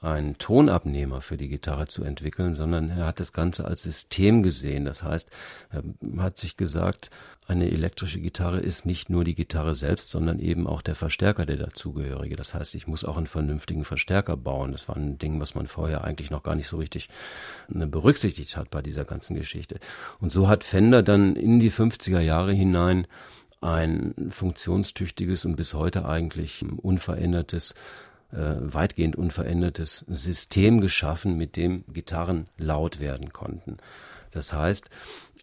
[0.00, 4.86] einen Tonabnehmer für die Gitarre zu entwickeln, sondern er hat das Ganze als System gesehen.
[4.86, 5.28] Das heißt,
[5.70, 5.82] er
[6.22, 7.10] hat sich gesagt,
[7.46, 11.56] eine elektrische Gitarre ist nicht nur die Gitarre selbst, sondern eben auch der Verstärker, der
[11.56, 12.36] dazugehörige.
[12.36, 14.72] Das heißt, ich muss auch einen vernünftigen Verstärker bauen.
[14.72, 17.08] Das war ein Ding, was man vorher eigentlich noch gar nicht so richtig
[17.68, 19.80] ne, berücksichtigt hat bei dieser ganzen Geschichte.
[20.20, 23.06] Und so hat Fender dann in die 50er Jahre hinein
[23.60, 27.74] ein funktionstüchtiges und bis heute eigentlich unverändertes
[28.32, 33.78] äh, weitgehend unverändertes System geschaffen, mit dem Gitarren laut werden konnten.
[34.30, 34.88] Das heißt,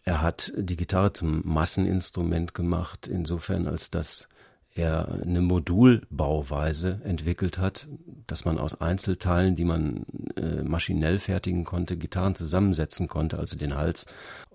[0.03, 4.29] er hat die Gitarre zum Masseninstrument gemacht, insofern als dass
[4.77, 7.87] er eine Modulbauweise entwickelt hat,
[8.27, 13.75] dass man aus Einzelteilen, die man äh, maschinell fertigen konnte, Gitarren zusammensetzen konnte, also den
[13.75, 14.05] Hals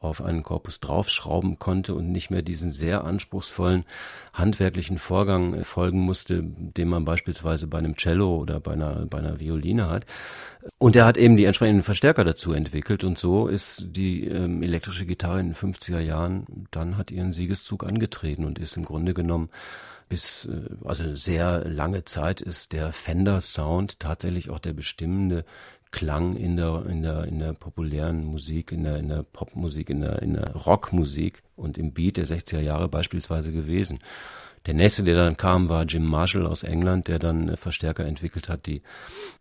[0.01, 3.85] auf einen Korpus draufschrauben konnte und nicht mehr diesen sehr anspruchsvollen
[4.33, 9.19] handwerklichen Vorgang äh, folgen musste, den man beispielsweise bei einem Cello oder bei einer, bei
[9.19, 10.07] einer Violine hat.
[10.79, 15.07] Und er hat eben die entsprechenden Verstärker dazu entwickelt und so ist die ähm, elektrische
[15.07, 19.51] Gitarre in den 50er Jahren dann hat ihren Siegeszug angetreten und ist im Grunde genommen
[20.13, 25.47] bis äh, also sehr lange Zeit ist der Fender Sound tatsächlich auch der bestimmende
[25.91, 30.03] Klang in der in der in der populären Musik, in der in der Popmusik, in
[30.03, 34.01] der in der Rockmusik und im Beat der 60er Jahre beispielsweise gewesen.
[34.67, 38.67] Der nächste, der dann kam, war Jim Marshall aus England, der dann Verstärker entwickelt hat,
[38.67, 38.83] die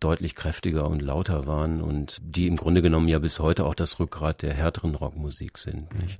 [0.00, 4.00] deutlich kräftiger und lauter waren und die im Grunde genommen ja bis heute auch das
[4.00, 5.94] Rückgrat der härteren Rockmusik sind.
[5.94, 6.18] Nicht?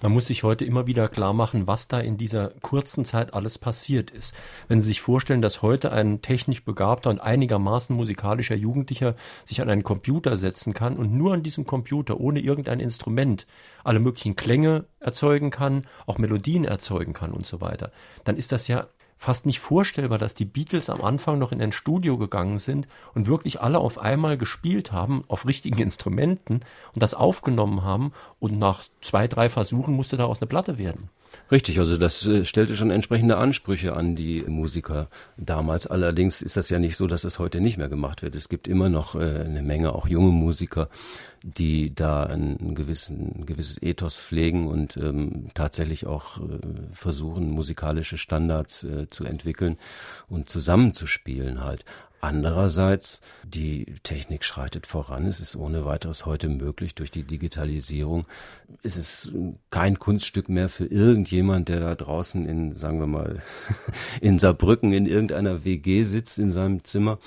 [0.00, 3.58] Man muss sich heute immer wieder klar machen, was da in dieser kurzen Zeit alles
[3.58, 4.34] passiert ist.
[4.66, 9.70] Wenn Sie sich vorstellen, dass heute ein technisch begabter und einigermaßen musikalischer Jugendlicher sich an
[9.70, 13.46] einen Computer setzen kann und nur an diesem Computer ohne irgendein Instrument
[13.84, 17.92] alle möglichen Klänge erzeugen kann, auch Melodien erzeugen kann und so weiter,
[18.24, 18.86] dann ist das ja
[19.22, 23.28] fast nicht vorstellbar, dass die Beatles am Anfang noch in ein Studio gegangen sind und
[23.28, 26.60] wirklich alle auf einmal gespielt haben, auf richtigen Instrumenten
[26.92, 31.10] und das aufgenommen haben und nach zwei, drei Versuchen musste daraus eine Platte werden.
[31.50, 35.86] Richtig, also das äh, stellte schon entsprechende Ansprüche an die Musiker damals.
[35.86, 38.34] Allerdings ist das ja nicht so, dass es heute nicht mehr gemacht wird.
[38.34, 40.88] Es gibt immer noch äh, eine Menge auch junge Musiker,
[41.42, 46.58] die da einen gewissen, ein gewisses Ethos pflegen und ähm, tatsächlich auch äh,
[46.92, 49.78] versuchen, musikalische Standards äh, zu entwickeln
[50.28, 51.84] und zusammenzuspielen halt.
[52.24, 55.26] Andererseits, die Technik schreitet voran.
[55.26, 58.28] Es ist ohne weiteres heute möglich durch die Digitalisierung.
[58.84, 59.34] Es ist
[59.70, 63.42] kein Kunststück mehr für irgendjemand, der da draußen in, sagen wir mal,
[64.20, 67.18] in Saarbrücken in irgendeiner WG sitzt in seinem Zimmer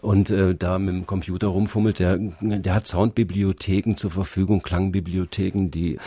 [0.00, 2.00] und äh, da mit dem Computer rumfummelt.
[2.00, 6.00] Der, der hat Soundbibliotheken zur Verfügung, Klangbibliotheken, die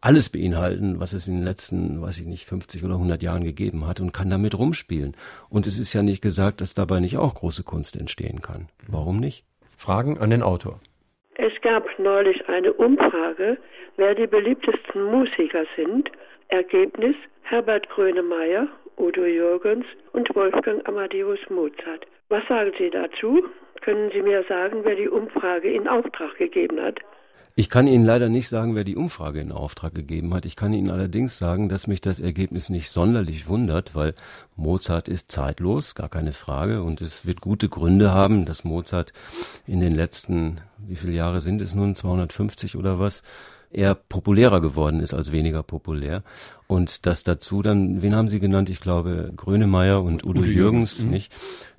[0.00, 3.86] alles beinhalten, was es in den letzten, weiß ich nicht, 50 oder 100 Jahren gegeben
[3.86, 5.16] hat und kann damit rumspielen.
[5.48, 8.68] Und es ist ja nicht gesagt, dass dabei nicht auch große Kunst entstehen kann.
[8.86, 9.44] Warum nicht?
[9.76, 10.80] Fragen an den Autor.
[11.34, 13.58] Es gab neulich eine Umfrage,
[13.96, 16.10] wer die beliebtesten Musiker sind.
[16.48, 22.06] Ergebnis Herbert Grönemeyer, Udo Jürgens und Wolfgang Amadeus Mozart.
[22.28, 23.44] Was sagen Sie dazu?
[23.80, 26.98] Können Sie mir sagen, wer die Umfrage in Auftrag gegeben hat?
[27.58, 30.46] Ich kann Ihnen leider nicht sagen, wer die Umfrage in Auftrag gegeben hat.
[30.46, 34.14] Ich kann Ihnen allerdings sagen, dass mich das Ergebnis nicht sonderlich wundert, weil
[34.54, 36.84] Mozart ist zeitlos, gar keine Frage.
[36.84, 39.12] Und es wird gute Gründe haben, dass Mozart
[39.66, 43.24] in den letzten, wie viele Jahre sind es nun, 250 oder was,
[43.72, 46.22] eher populärer geworden ist als weniger populär.
[46.68, 48.70] Und dass dazu dann, wen haben Sie genannt?
[48.70, 51.10] Ich glaube, Grönemeyer und Udo, Udo Jürgens, Jürgens mhm.
[51.10, 51.32] nicht?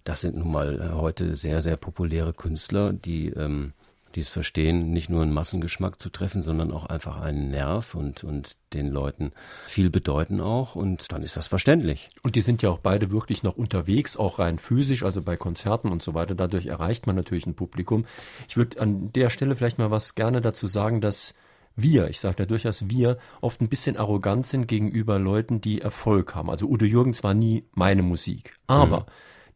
[0.03, 3.74] Das sind nun mal äh, heute sehr, sehr populäre Künstler, die ähm,
[4.16, 8.24] die es verstehen, nicht nur einen Massengeschmack zu treffen, sondern auch einfach einen Nerv und,
[8.24, 9.32] und den Leuten
[9.68, 12.10] viel bedeuten auch und dann ist das verständlich.
[12.24, 15.91] Und die sind ja auch beide wirklich noch unterwegs, auch rein physisch, also bei Konzerten
[15.91, 16.36] und so weiter.
[16.36, 18.05] Dadurch erreicht man natürlich ein Publikum.
[18.47, 21.34] Ich würde an der Stelle vielleicht mal was gerne dazu sagen, dass
[21.76, 26.36] wir, ich sage da durchaus wir, oft ein bisschen arrogant sind gegenüber Leuten, die Erfolg
[26.36, 26.49] haben.
[26.49, 28.57] Also Udo Jürgens war nie meine Musik.
[28.68, 29.05] Aber mhm.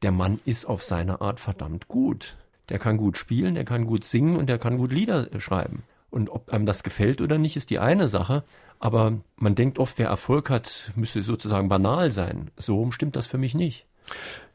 [0.03, 2.37] der Mann ist auf seine Art verdammt gut.
[2.73, 5.83] Der kann gut spielen, der kann gut singen und der kann gut Lieder schreiben.
[6.09, 8.43] Und ob einem das gefällt oder nicht, ist die eine Sache.
[8.79, 12.49] Aber man denkt oft, wer Erfolg hat, müsse sozusagen banal sein.
[12.57, 13.85] So stimmt das für mich nicht.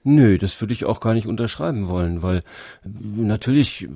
[0.04, 2.44] Nö, das würde ich auch gar nicht unterschreiben wollen, weil
[2.82, 3.88] natürlich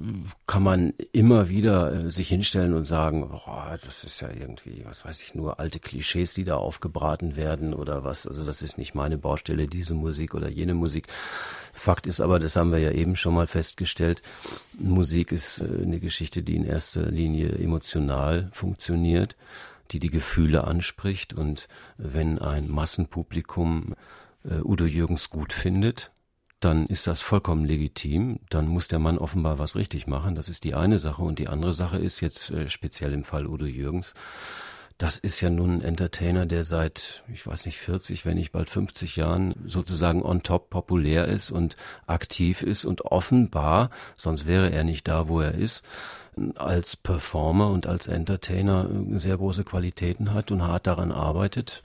[0.48, 5.04] kann man immer wieder äh, sich hinstellen und sagen, oh, das ist ja irgendwie, was
[5.04, 8.26] weiß ich, nur alte Klischees, die da aufgebraten werden oder was.
[8.26, 11.06] Also das ist nicht meine Baustelle, diese Musik oder jene Musik.
[11.72, 14.20] Fakt ist aber, das haben wir ja eben schon mal festgestellt,
[14.78, 19.36] Musik ist äh, eine Geschichte, die in erster Linie emotional funktioniert,
[19.92, 23.94] die die Gefühle anspricht und wenn ein Massenpublikum
[24.44, 26.10] Udo Jürgens gut findet,
[26.60, 28.38] dann ist das vollkommen legitim.
[28.48, 30.34] Dann muss der Mann offenbar was richtig machen.
[30.34, 31.22] Das ist die eine Sache.
[31.22, 34.14] Und die andere Sache ist jetzt äh, speziell im Fall Udo Jürgens.
[34.98, 38.68] Das ist ja nun ein Entertainer, der seit, ich weiß nicht, 40, wenn nicht bald
[38.68, 41.76] 50 Jahren sozusagen on top populär ist und
[42.06, 45.84] aktiv ist und offenbar, sonst wäre er nicht da, wo er ist,
[46.54, 51.82] als Performer und als Entertainer äh, sehr große Qualitäten hat und hart daran arbeitet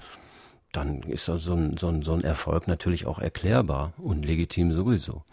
[0.73, 5.23] dann ist so ein, so, ein, so ein Erfolg natürlich auch erklärbar und legitim sowieso.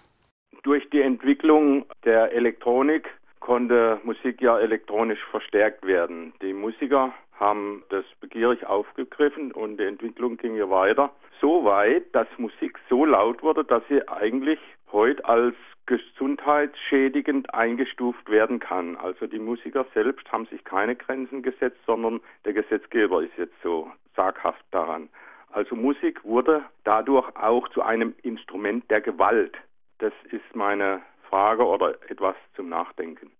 [0.62, 3.08] Durch die Entwicklung der Elektronik
[3.40, 6.32] konnte Musik ja elektronisch verstärkt werden.
[6.40, 11.10] Die Musiker haben das begierig aufgegriffen und die Entwicklung ging ja weiter.
[11.40, 14.58] So weit, dass Musik so laut wurde, dass sie eigentlich
[14.92, 15.54] heute als
[15.86, 18.96] gesundheitsschädigend eingestuft werden kann.
[18.96, 23.90] Also die Musiker selbst haben sich keine Grenzen gesetzt, sondern der Gesetzgeber ist jetzt so
[24.14, 25.08] zaghaft daran.
[25.50, 29.56] Also Musik wurde dadurch auch zu einem Instrument der Gewalt.
[29.98, 33.30] Das ist meine Frage oder etwas zum Nachdenken.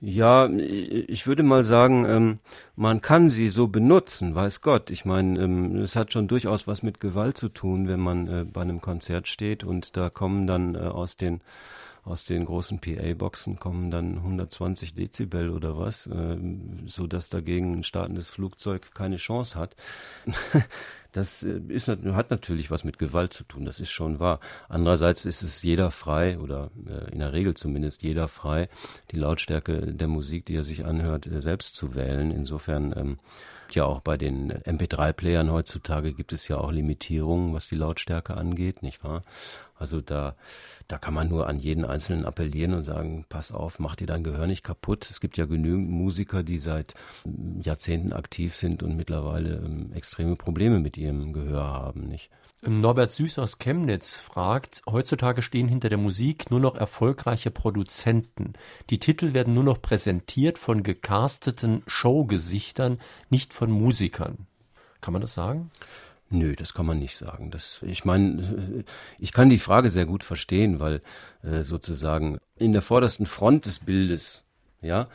[0.00, 2.38] Ja, ich würde mal sagen, ähm,
[2.76, 4.90] man kann sie so benutzen, weiß Gott.
[4.90, 8.44] Ich meine, ähm, es hat schon durchaus was mit Gewalt zu tun, wenn man äh,
[8.44, 11.40] bei einem Konzert steht und da kommen dann äh, aus den
[12.04, 16.36] aus den großen PA-Boxen kommen dann 120 Dezibel oder was, äh,
[16.86, 19.74] so dass dagegen ein startendes Flugzeug keine Chance hat.
[21.16, 24.40] das äh, ist, hat natürlich was mit Gewalt zu tun, das ist schon wahr.
[24.68, 28.68] Andererseits ist es jeder frei, oder äh, in der Regel zumindest jeder frei,
[29.10, 32.30] die Lautstärke der Musik, die er sich anhört, äh, selbst zu wählen.
[32.30, 33.18] Insofern ähm,
[33.72, 38.82] ja auch bei den MP3-Playern heutzutage gibt es ja auch Limitierungen, was die Lautstärke angeht,
[38.82, 39.22] nicht wahr?
[39.78, 40.36] Also da,
[40.88, 44.24] da kann man nur an jeden Einzelnen appellieren und sagen, pass auf, mach dir dein
[44.24, 45.08] Gehör nicht kaputt.
[45.10, 50.36] Es gibt ja genügend Musiker, die seit hm, Jahrzehnten aktiv sind und mittlerweile ähm, extreme
[50.36, 52.30] Probleme mit ihrem Gehör haben, nicht?
[52.62, 58.54] Ähm, Norbert Süß aus Chemnitz fragt, heutzutage stehen hinter der Musik nur noch erfolgreiche Produzenten.
[58.90, 62.98] Die Titel werden nur noch präsentiert von gecasteten Showgesichtern,
[63.30, 64.46] nicht von Musikern.
[65.00, 65.70] Kann man das sagen?
[66.28, 67.50] Nö, das kann man nicht sagen.
[67.50, 68.84] Das, ich meine,
[69.20, 71.00] ich kann die Frage sehr gut verstehen, weil
[71.42, 74.44] äh, sozusagen in der vordersten Front des Bildes,
[74.82, 75.08] ja,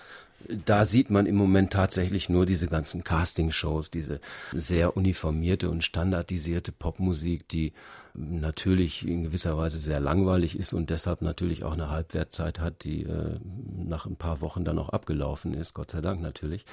[0.65, 4.19] da sieht man im Moment tatsächlich nur diese ganzen Castingshows, diese
[4.53, 7.73] sehr uniformierte und standardisierte Popmusik, die
[8.13, 13.03] natürlich in gewisser Weise sehr langweilig ist und deshalb natürlich auch eine Halbwertzeit hat, die
[13.03, 13.39] äh,
[13.75, 16.65] nach ein paar Wochen dann auch abgelaufen ist, Gott sei Dank natürlich.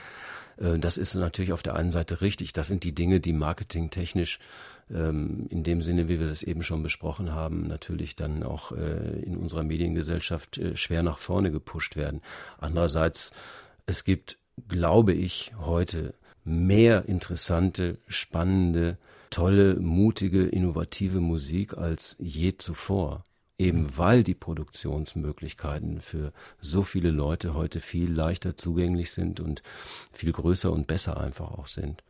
[0.56, 2.52] Äh, das ist natürlich auf der einen Seite richtig.
[2.52, 4.38] Das sind die Dinge, die marketingtechnisch
[4.90, 9.20] ähm, in dem Sinne, wie wir das eben schon besprochen haben, natürlich dann auch äh,
[9.22, 12.22] in unserer Mediengesellschaft äh, schwer nach vorne gepusht werden.
[12.58, 13.32] Andererseits,
[13.86, 16.14] es gibt, glaube ich, heute
[16.44, 18.96] mehr interessante, spannende,
[19.30, 23.24] tolle, mutige, innovative Musik als je zuvor.
[23.58, 23.98] Eben mhm.
[23.98, 29.62] weil die Produktionsmöglichkeiten für so viele Leute heute viel leichter zugänglich sind und
[30.12, 32.02] viel größer und besser einfach auch sind.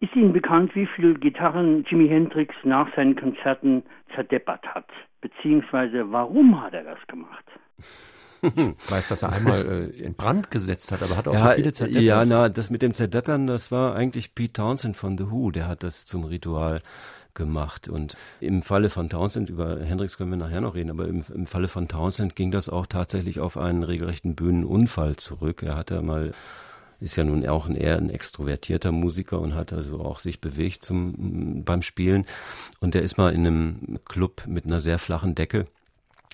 [0.00, 3.82] Ist Ihnen bekannt, wie viele Gitarren Jimi Hendrix nach seinen Konzerten
[4.14, 4.88] zerdeppert hat?
[5.20, 7.44] Beziehungsweise warum hat er das gemacht?
[8.42, 8.52] Ich
[8.90, 11.72] weiß, dass er einmal äh, in Brand gesetzt hat, aber hat auch ja, so viele
[11.72, 12.02] zerdeppert.
[12.02, 15.68] Ja, na, das mit dem Zerdeppern, das war eigentlich Pete Townsend von The Who, der
[15.68, 16.82] hat das zum Ritual
[17.34, 17.88] gemacht.
[17.88, 21.46] Und im Falle von Townsend, über Hendrix können wir nachher noch reden, aber im, im
[21.46, 25.62] Falle von Townsend ging das auch tatsächlich auf einen regelrechten Bühnenunfall zurück.
[25.62, 26.32] Er hatte mal
[27.00, 30.84] ist ja nun auch ein eher ein extrovertierter Musiker und hat also auch sich bewegt
[30.84, 32.26] zum beim Spielen
[32.80, 35.66] und der ist mal in einem Club mit einer sehr flachen Decke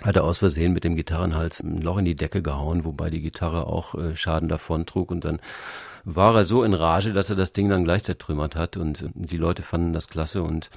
[0.03, 3.21] hat er aus Versehen mit dem Gitarrenhals ein Loch in die Decke gehauen, wobei die
[3.21, 5.41] Gitarre auch äh, Schaden davontrug und dann
[6.05, 9.37] war er so in Rage, dass er das Ding dann gleich zertrümmert hat und die
[9.37, 10.71] Leute fanden das klasse und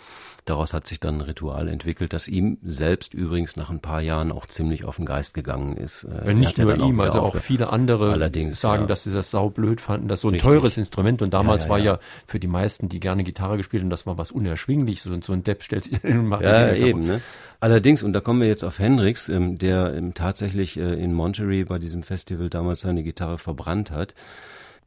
[0.45, 4.31] daraus hat sich dann ein Ritual entwickelt, das ihm selbst übrigens nach ein paar Jahren
[4.31, 6.05] auch ziemlich auf den Geist gegangen ist.
[6.05, 8.87] Äh, ja, nicht nur ihm, also auch viele andere Allerdings, sagen, ja.
[8.87, 10.49] dass sie das saublöd fanden, das so ein Richtig.
[10.49, 11.99] teures Instrument und damals Ja, war ja.
[12.25, 15.43] für die meisten, die gerne Gitarre gespielt haben, das war was Unerschwingliches und so ein
[15.43, 17.05] Depp stellt sich hin und macht Ja, eben.
[17.05, 17.21] Ne?
[17.59, 21.65] Allerdings, und da kommen wir jetzt auf Hendrix, ähm, der ähm, tatsächlich äh, in Monterey
[21.65, 24.13] bei diesem Festival damals seine Gitarre verbrannt hat.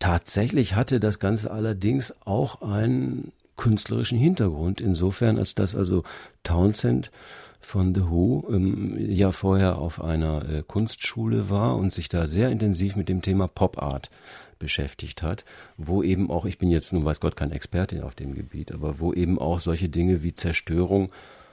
[0.00, 6.02] Tatsächlich hatte das Ganze allerdings auch einen künstlerischen Hintergrund, insofern, als dass also
[6.42, 7.10] Townsend
[7.60, 12.48] von The Who ähm, ja vorher auf einer äh, Kunstschule war und sich da sehr
[12.48, 14.10] intensiv mit dem Thema Pop Art
[14.58, 15.44] beschäftigt hat,
[15.76, 18.98] wo eben auch, ich bin jetzt nun weiß Gott kein Experte auf dem Gebiet, aber
[19.00, 21.12] wo eben auch solche Dinge wie Zerstörung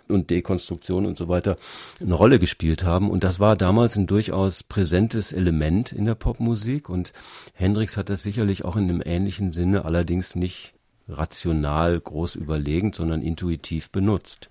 [0.10, 1.58] und Dekonstruktion und so weiter
[2.02, 3.10] eine Rolle gespielt haben.
[3.10, 6.90] Und das war damals ein durchaus präsentes Element in der Popmusik.
[6.90, 7.14] Und
[7.54, 10.74] Hendrix hat das sicherlich auch in einem ähnlichen Sinne, allerdings nicht
[11.08, 14.50] rational groß überlegend, sondern intuitiv benutzt.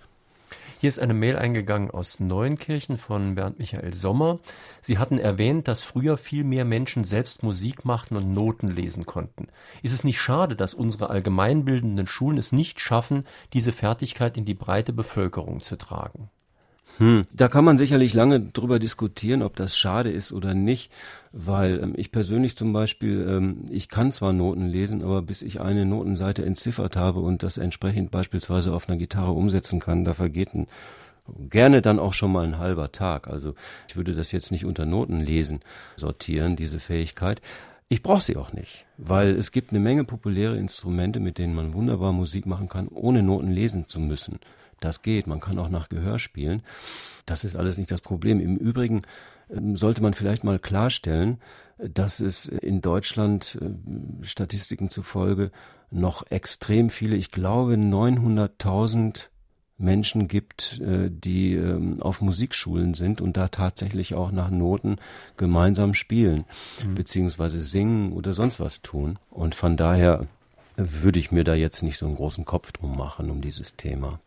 [0.78, 4.40] Hier ist eine Mail eingegangen aus Neuenkirchen von Bernd Michael Sommer.
[4.82, 9.48] Sie hatten erwähnt, dass früher viel mehr Menschen selbst Musik machten und Noten lesen konnten.
[9.82, 13.24] Ist es nicht schade, dass unsere allgemeinbildenden Schulen es nicht schaffen,
[13.54, 16.28] diese Fertigkeit in die breite Bevölkerung zu tragen?
[16.98, 17.22] Hm.
[17.32, 20.90] Da kann man sicherlich lange drüber diskutieren, ob das schade ist oder nicht,
[21.32, 25.60] weil ähm, ich persönlich zum Beispiel, ähm, ich kann zwar Noten lesen, aber bis ich
[25.60, 30.54] eine Notenseite entziffert habe und das entsprechend beispielsweise auf einer Gitarre umsetzen kann, da vergeht
[30.54, 30.68] ein,
[31.50, 33.28] gerne dann auch schon mal ein halber Tag.
[33.28, 33.54] Also
[33.88, 35.60] ich würde das jetzt nicht unter Notenlesen
[35.96, 37.42] sortieren, diese Fähigkeit.
[37.88, 41.74] Ich brauche sie auch nicht, weil es gibt eine Menge populäre Instrumente, mit denen man
[41.74, 44.40] wunderbar Musik machen kann, ohne Noten lesen zu müssen.
[44.80, 46.62] Das geht, man kann auch nach Gehör spielen.
[47.24, 48.40] Das ist alles nicht das Problem.
[48.40, 49.02] Im Übrigen
[49.50, 51.38] ähm, sollte man vielleicht mal klarstellen,
[51.78, 55.50] dass es in Deutschland äh, Statistiken zufolge
[55.90, 59.28] noch extrem viele, ich glaube 900.000
[59.78, 64.96] Menschen gibt, äh, die ähm, auf Musikschulen sind und da tatsächlich auch nach Noten
[65.36, 66.44] gemeinsam spielen,
[66.94, 69.18] beziehungsweise singen oder sonst was tun.
[69.30, 70.26] Und von daher
[70.76, 74.20] würde ich mir da jetzt nicht so einen großen Kopf drum machen um dieses Thema.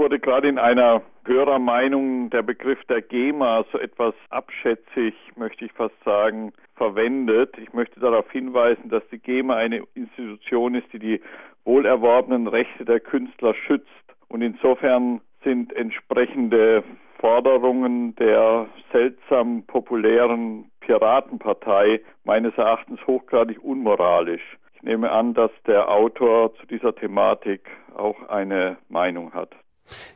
[0.00, 5.94] Wurde gerade in einer Hörermeinung der Begriff der GEMA so etwas abschätzig, möchte ich fast
[6.06, 7.58] sagen, verwendet.
[7.58, 11.20] Ich möchte darauf hinweisen, dass die GEMA eine Institution ist, die die
[11.66, 13.90] wohlerworbenen Rechte der Künstler schützt.
[14.28, 16.82] Und insofern sind entsprechende
[17.18, 24.56] Forderungen der seltsam populären Piratenpartei meines Erachtens hochgradig unmoralisch.
[24.76, 29.54] Ich nehme an, dass der Autor zu dieser Thematik auch eine Meinung hat.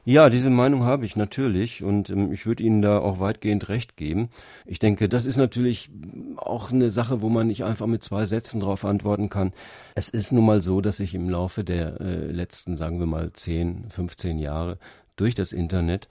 [0.05, 3.97] Ja, diese Meinung habe ich natürlich und ähm, ich würde Ihnen da auch weitgehend recht
[3.97, 4.29] geben.
[4.67, 5.91] Ich denke, das ist natürlich
[6.37, 9.53] auch eine Sache, wo man nicht einfach mit zwei Sätzen darauf antworten kann.
[9.95, 13.33] Es ist nun mal so, dass sich im Laufe der äh, letzten, sagen wir mal,
[13.33, 14.79] 10, 15 Jahre
[15.17, 16.09] durch das Internet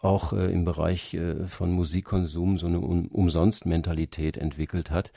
[0.00, 5.12] auch äh, im Bereich äh, von Musikkonsum so eine um Umsonst-Mentalität entwickelt hat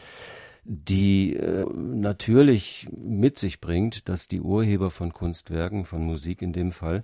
[0.64, 6.72] die äh, natürlich mit sich bringt, dass die Urheber von Kunstwerken, von Musik in dem
[6.72, 7.04] Fall,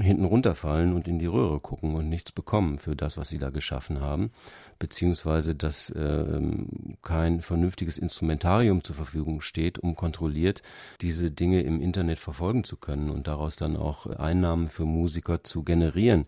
[0.00, 3.50] hinten runterfallen und in die Röhre gucken und nichts bekommen für das, was sie da
[3.50, 4.30] geschaffen haben,
[4.78, 10.62] beziehungsweise dass ähm, kein vernünftiges Instrumentarium zur Verfügung steht, um kontrolliert
[11.02, 15.62] diese Dinge im Internet verfolgen zu können und daraus dann auch Einnahmen für Musiker zu
[15.62, 16.26] generieren.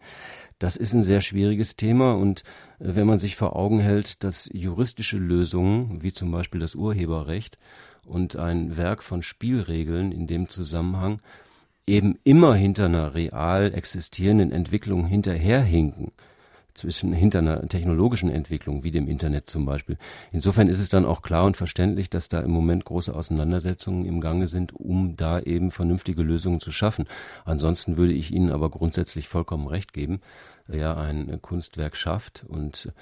[0.59, 2.41] Das ist ein sehr schwieriges Thema und
[2.81, 7.59] äh, wenn man sich vor Augen hält, dass juristische Lösungen, wie zum Beispiel das Urheberrecht
[8.05, 11.21] und ein Werk von Spielregeln in dem Zusammenhang
[11.87, 16.13] eben immer hinter einer real existierenden Entwicklung hinterherhinken,
[16.75, 19.97] zwischen hinter einer technologischen Entwicklung wie dem Internet zum Beispiel.
[20.33, 24.21] Insofern ist es dann auch klar und verständlich, dass da im Moment große Auseinandersetzungen im
[24.21, 27.07] Gange sind, um da eben vernünftige Lösungen zu schaffen.
[27.45, 30.21] Ansonsten würde ich Ihnen aber grundsätzlich vollkommen recht geben.
[30.67, 32.93] Wer ein Kunstwerk schafft und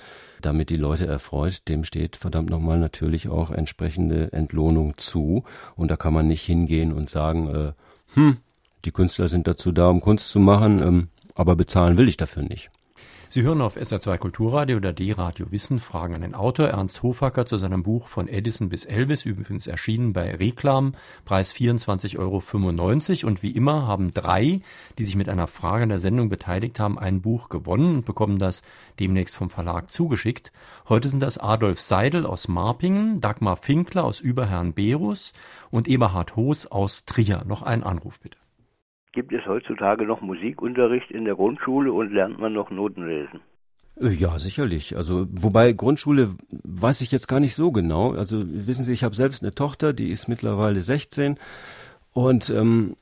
[0.40, 5.44] damit die Leute erfreut, dem steht verdammt nochmal natürlich auch entsprechende Entlohnung zu.
[5.76, 7.72] Und da kann man nicht hingehen und sagen, äh,
[8.14, 8.38] hm,
[8.84, 12.42] die Künstler sind dazu da, um Kunst zu machen, ähm, aber bezahlen will ich dafür
[12.42, 12.70] nicht.
[13.34, 17.56] Sie hören auf SR2 Kulturradio oder D-Radio Wissen Fragen an den Autor Ernst Hofacker zu
[17.56, 20.92] seinem Buch von Edison bis Elvis, übrigens erschienen bei Reklam,
[21.24, 23.28] Preis 24,95 Euro.
[23.30, 24.60] Und wie immer haben drei,
[24.98, 28.36] die sich mit einer Frage in der Sendung beteiligt haben, ein Buch gewonnen und bekommen
[28.36, 28.60] das
[29.00, 30.52] demnächst vom Verlag zugeschickt.
[30.90, 35.32] Heute sind das Adolf Seidel aus Marpingen, Dagmar Finkler aus Überherrn-Berus
[35.70, 37.44] und Eberhard Hoos aus Trier.
[37.46, 38.41] Noch ein Anruf bitte.
[39.12, 43.40] Gibt es heutzutage noch Musikunterricht in der Grundschule und lernt man noch Noten lesen?
[44.00, 44.96] Äh, ja, sicherlich.
[44.96, 46.34] Also, wobei Grundschule
[46.64, 48.12] weiß ich jetzt gar nicht so genau.
[48.12, 51.38] Also, wissen Sie, ich habe selbst eine Tochter, die ist mittlerweile 16
[52.12, 52.96] und ähm,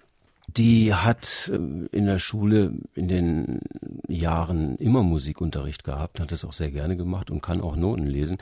[0.57, 3.61] die hat ähm, in der Schule in den
[4.09, 8.38] Jahren immer Musikunterricht gehabt, hat es auch sehr gerne gemacht und kann auch Noten lesen.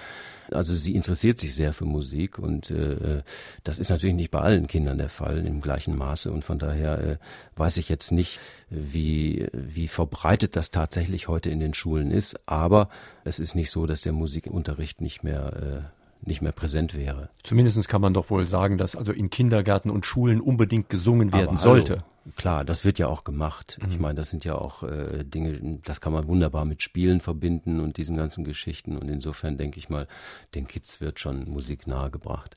[0.50, 3.22] Also sie interessiert sich sehr für Musik und äh,
[3.64, 6.98] das ist natürlich nicht bei allen Kindern der Fall im gleichen Maße und von daher
[6.98, 7.16] äh,
[7.56, 8.40] weiß ich jetzt nicht,
[8.70, 12.88] wie, wie verbreitet das tatsächlich heute in den Schulen ist, aber
[13.24, 15.52] es ist nicht so, dass der Musikunterricht nicht mehr
[15.92, 17.30] äh, nicht mehr präsent wäre.
[17.42, 21.50] Zumindest kann man doch wohl sagen, dass also in Kindergärten und Schulen unbedingt gesungen werden
[21.50, 21.92] Aber sollte.
[21.92, 23.78] Hallo, klar, das wird ja auch gemacht.
[23.82, 23.92] Mhm.
[23.92, 27.80] Ich meine, das sind ja auch äh, Dinge, das kann man wunderbar mit Spielen verbinden
[27.80, 28.96] und diesen ganzen Geschichten.
[28.96, 30.06] Und insofern denke ich mal,
[30.54, 32.56] den Kids wird schon Musik nahegebracht.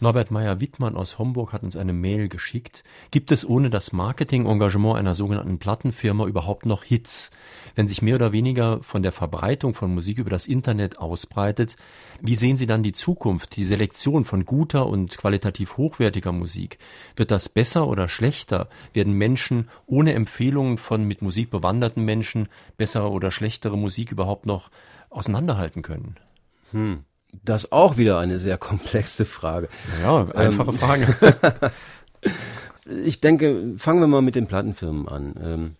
[0.00, 2.84] Norbert Meyer-Wittmann aus Homburg hat uns eine Mail geschickt.
[3.10, 7.30] Gibt es ohne das Marketingengagement einer sogenannten Plattenfirma überhaupt noch Hits?
[7.74, 11.76] Wenn sich mehr oder weniger von der Verbreitung von Musik über das Internet ausbreitet,
[12.20, 16.78] wie sehen Sie dann die Zukunft, die Selektion von guter und qualitativ hochwertiger Musik?
[17.16, 18.68] Wird das besser oder schlechter?
[18.92, 24.70] Werden Menschen ohne Empfehlungen von mit Musik bewanderten Menschen bessere oder schlechtere Musik überhaupt noch
[25.10, 26.16] auseinanderhalten können?
[26.72, 27.04] Hm.
[27.42, 29.68] Das auch wieder eine sehr komplexe Frage.
[30.02, 31.72] Ja, einfache ähm, Frage.
[33.04, 35.34] ich denke, fangen wir mal mit den Plattenfirmen an.
[35.42, 35.76] Ähm,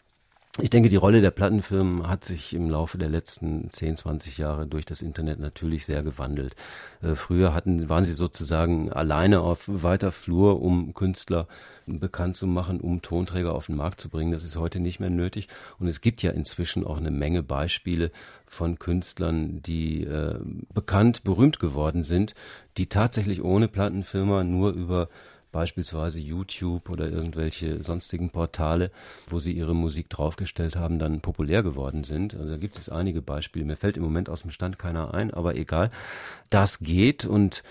[0.61, 4.69] ich denke, die Rolle der Plattenfirmen hat sich im Laufe der letzten 10, 20 Jahre
[4.69, 6.55] durch das Internet natürlich sehr gewandelt.
[7.03, 11.49] Äh, früher hatten, waren sie sozusagen alleine auf weiter Flur, um Künstler
[11.87, 14.31] bekannt zu machen, um Tonträger auf den Markt zu bringen.
[14.31, 15.49] Das ist heute nicht mehr nötig.
[15.81, 18.13] Und es gibt ja inzwischen auch eine Menge Beispiele
[18.47, 20.39] von Künstlern, die äh,
[20.73, 22.37] bekannt, berühmt geworden sind,
[22.77, 25.09] die tatsächlich ohne Plattenfirma nur über
[25.55, 28.91] beispielsweise YouTube oder irgendwelche sonstigen Portale,
[29.29, 32.35] wo sie ihre Musik draufgestellt haben, dann populär geworden sind.
[32.35, 33.65] Also da gibt es einige Beispiele.
[33.65, 35.93] Mir fällt im Moment aus dem Stand keiner ein, aber egal.
[36.51, 37.63] Das geht und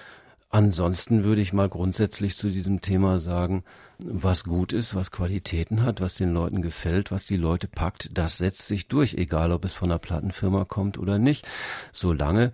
[0.53, 3.63] Ansonsten würde ich mal grundsätzlich zu diesem Thema sagen,
[3.97, 8.37] was gut ist, was Qualitäten hat, was den Leuten gefällt, was die Leute packt, das
[8.37, 11.47] setzt sich durch, egal ob es von einer Plattenfirma kommt oder nicht.
[11.91, 12.51] Solange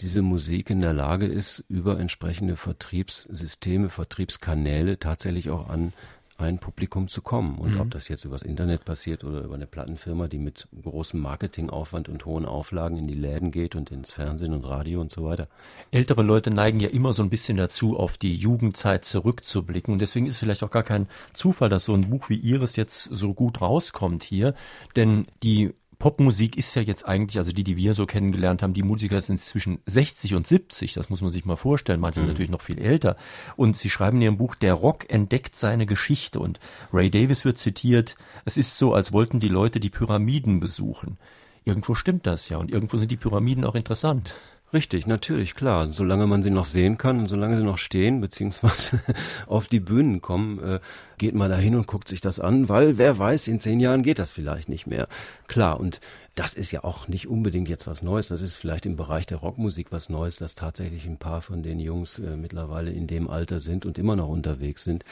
[0.00, 5.92] diese Musik in der Lage ist, über entsprechende Vertriebssysteme, Vertriebskanäle tatsächlich auch an
[6.38, 7.58] ein Publikum zu kommen.
[7.58, 7.80] Und mhm.
[7.80, 12.24] ob das jetzt übers Internet passiert oder über eine Plattenfirma, die mit großem Marketingaufwand und
[12.24, 15.48] hohen Auflagen in die Läden geht und ins Fernsehen und Radio und so weiter.
[15.90, 19.92] Ältere Leute neigen ja immer so ein bisschen dazu, auf die Jugendzeit zurückzublicken.
[19.92, 23.04] Und deswegen ist vielleicht auch gar kein Zufall, dass so ein Buch wie Ihres jetzt
[23.04, 24.54] so gut rauskommt hier.
[24.96, 25.72] Denn die
[26.02, 29.38] Popmusik ist ja jetzt eigentlich, also die, die wir so kennengelernt haben, die Musiker sind
[29.38, 32.24] zwischen 60 und 70, das muss man sich mal vorstellen, manche mhm.
[32.24, 33.16] sind natürlich noch viel älter.
[33.54, 36.40] Und sie schreiben in ihrem Buch, der Rock entdeckt seine Geschichte.
[36.40, 36.58] Und
[36.92, 41.18] Ray Davis wird zitiert, es ist so, als wollten die Leute die Pyramiden besuchen.
[41.62, 44.34] Irgendwo stimmt das ja und irgendwo sind die Pyramiden auch interessant.
[44.72, 45.92] Richtig, natürlich, klar.
[45.92, 49.00] Solange man sie noch sehen kann und solange sie noch stehen, beziehungsweise
[49.46, 50.80] auf die Bühnen kommen, äh,
[51.18, 54.02] geht man da hin und guckt sich das an, weil wer weiß, in zehn Jahren
[54.02, 55.08] geht das vielleicht nicht mehr.
[55.46, 56.00] Klar, und
[56.34, 58.28] das ist ja auch nicht unbedingt jetzt was Neues.
[58.28, 61.78] Das ist vielleicht im Bereich der Rockmusik was Neues, dass tatsächlich ein paar von den
[61.78, 65.04] Jungs äh, mittlerweile in dem Alter sind und immer noch unterwegs sind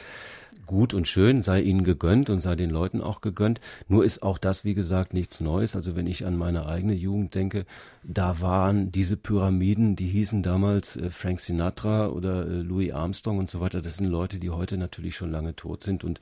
[0.65, 3.59] gut und schön, sei ihnen gegönnt und sei den Leuten auch gegönnt.
[3.87, 5.75] Nur ist auch das, wie gesagt, nichts Neues.
[5.75, 7.65] Also wenn ich an meine eigene Jugend denke,
[8.03, 13.49] da waren diese Pyramiden, die hießen damals äh, Frank Sinatra oder äh, Louis Armstrong und
[13.49, 13.81] so weiter.
[13.81, 16.19] Das sind Leute, die heute natürlich schon lange tot sind und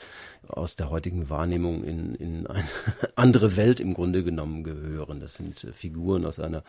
[0.47, 2.63] aus der heutigen Wahrnehmung in, in eine
[3.15, 5.21] andere Welt im Grunde genommen gehören.
[5.21, 6.63] Das sind äh, Figuren aus einer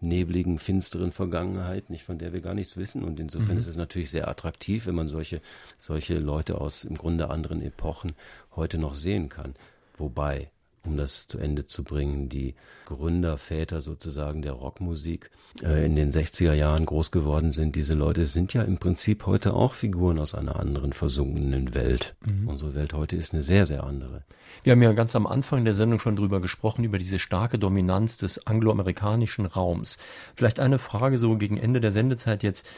[0.00, 3.04] nebligen, finsteren Vergangenheit, nicht von der wir gar nichts wissen.
[3.04, 3.60] Und insofern mhm.
[3.60, 5.40] ist es natürlich sehr attraktiv, wenn man solche,
[5.78, 8.14] solche Leute aus im Grunde anderen Epochen
[8.54, 9.54] heute noch sehen kann.
[9.96, 10.50] Wobei
[10.86, 12.54] um das zu Ende zu bringen, die
[12.86, 15.30] Gründerväter sozusagen der Rockmusik
[15.62, 17.76] äh, in den 60er Jahren groß geworden sind.
[17.76, 22.14] Diese Leute sind ja im Prinzip heute auch Figuren aus einer anderen versunkenen Welt.
[22.24, 22.48] Mhm.
[22.48, 24.22] Unsere Welt heute ist eine sehr, sehr andere.
[24.62, 28.16] Wir haben ja ganz am Anfang der Sendung schon drüber gesprochen, über diese starke Dominanz
[28.16, 29.98] des angloamerikanischen Raums.
[30.34, 32.68] Vielleicht eine Frage so gegen Ende der Sendezeit jetzt.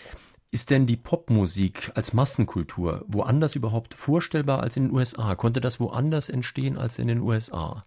[0.51, 5.34] Ist denn die Popmusik als Massenkultur woanders überhaupt vorstellbar als in den USA?
[5.34, 7.84] Konnte das woanders entstehen als in den USA?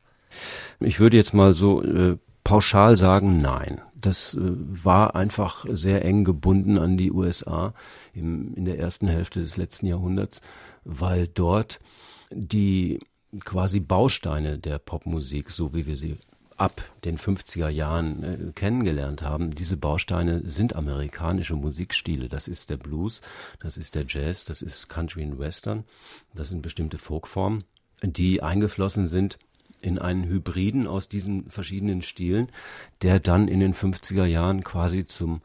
[0.79, 3.81] Ich würde jetzt mal so äh, pauschal sagen, nein.
[3.95, 7.73] Das äh, war einfach sehr eng gebunden an die USA
[8.13, 10.41] im, in der ersten Hälfte des letzten Jahrhunderts,
[10.83, 11.79] weil dort
[12.31, 12.99] die
[13.43, 16.17] quasi Bausteine der Popmusik, so wie wir sie
[16.61, 22.29] ab den 50er Jahren äh, kennengelernt haben, diese Bausteine sind amerikanische Musikstile.
[22.29, 23.21] Das ist der Blues,
[23.59, 25.85] das ist der Jazz, das ist Country und Western,
[26.35, 27.63] das sind bestimmte Folkformen,
[28.03, 29.39] die eingeflossen sind
[29.81, 32.49] in einen Hybriden aus diesen verschiedenen Stilen,
[33.01, 35.41] der dann in den 50er Jahren quasi zum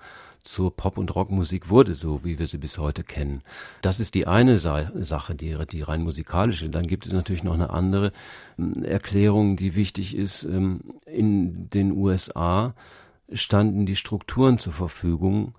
[0.46, 3.42] zur Pop- und Rockmusik wurde, so wie wir sie bis heute kennen.
[3.82, 6.70] Das ist die eine Sa Sache, die, die rein musikalische.
[6.70, 8.12] Dann gibt es natürlich noch eine andere
[8.56, 10.44] hm, Erklärung, die wichtig ist.
[10.44, 12.74] Ähm, in den USA
[13.32, 15.54] standen die Strukturen zur Verfügung,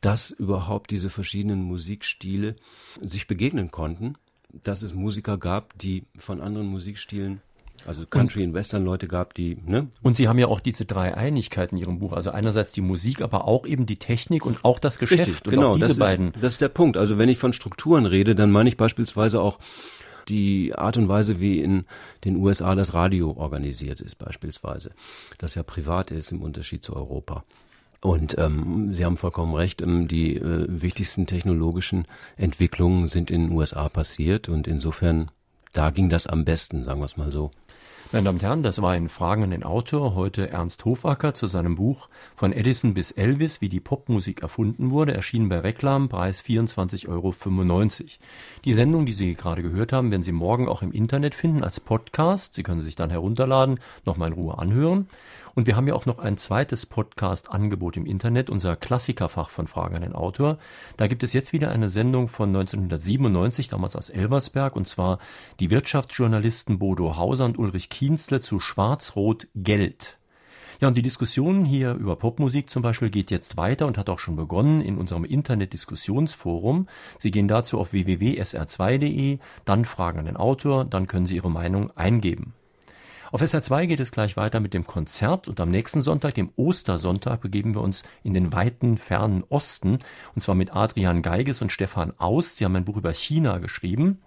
[0.00, 2.56] dass überhaupt diese verschiedenen Musikstile
[3.00, 4.16] sich begegnen konnten,
[4.52, 7.40] dass es Musiker gab, die von anderen Musikstilen
[7.86, 9.88] also Country- und Western-Leute gab, die, ne?
[10.02, 12.12] Und Sie haben ja auch diese drei Einigkeiten in Ihrem Buch.
[12.12, 15.26] Also einerseits die Musik, aber auch eben die Technik und auch das Geschäft.
[15.26, 16.28] Richtig, und genau, auch diese das beiden.
[16.28, 16.96] Ist, das ist der Punkt.
[16.96, 19.58] Also wenn ich von Strukturen rede, dann meine ich beispielsweise auch
[20.28, 21.84] die Art und Weise, wie in
[22.24, 24.92] den USA das Radio organisiert ist, beispielsweise.
[25.38, 27.44] Das ja privat ist im Unterschied zu Europa.
[28.00, 32.06] Und ähm, Sie haben vollkommen recht, ähm, die äh, wichtigsten technologischen
[32.36, 35.30] Entwicklungen sind in den USA passiert und insofern,
[35.72, 37.50] da ging das am besten, sagen wir es mal so.
[38.12, 41.46] Meine Damen und Herren, das war ein Fragen an den Autor, heute Ernst Hofacker zu
[41.46, 46.42] seinem Buch Von Edison bis Elvis, wie die Popmusik erfunden wurde, erschienen bei Reklam, Preis
[46.44, 47.34] 24,95 Euro.
[48.66, 51.80] Die Sendung, die Sie gerade gehört haben, werden Sie morgen auch im Internet finden als
[51.80, 52.52] Podcast.
[52.52, 55.08] Sie können sich dann herunterladen, nochmal in Ruhe anhören.
[55.54, 59.96] Und wir haben ja auch noch ein zweites Podcast-Angebot im Internet, unser Klassikerfach von Fragen
[59.96, 60.58] an den Autor.
[60.96, 65.18] Da gibt es jetzt wieder eine Sendung von 1997, damals aus Elversberg, und zwar
[65.60, 70.18] die Wirtschaftsjournalisten Bodo Hauser und Ulrich Kienzle zu Schwarz-Rot-Geld.
[70.80, 74.18] Ja, und die Diskussion hier über Popmusik zum Beispiel geht jetzt weiter und hat auch
[74.18, 76.88] schon begonnen in unserem Internet-Diskussionsforum.
[77.18, 81.90] Sie gehen dazu auf www.sr2.de, dann fragen an den Autor, dann können Sie Ihre Meinung
[81.92, 82.54] eingeben.
[83.32, 87.40] Auf SR2 geht es gleich weiter mit dem Konzert und am nächsten Sonntag, dem Ostersonntag,
[87.40, 90.00] begeben wir uns in den weiten, fernen Osten
[90.34, 92.58] und zwar mit Adrian Geiges und Stefan Aust.
[92.58, 94.20] Sie haben ein Buch über China geschrieben.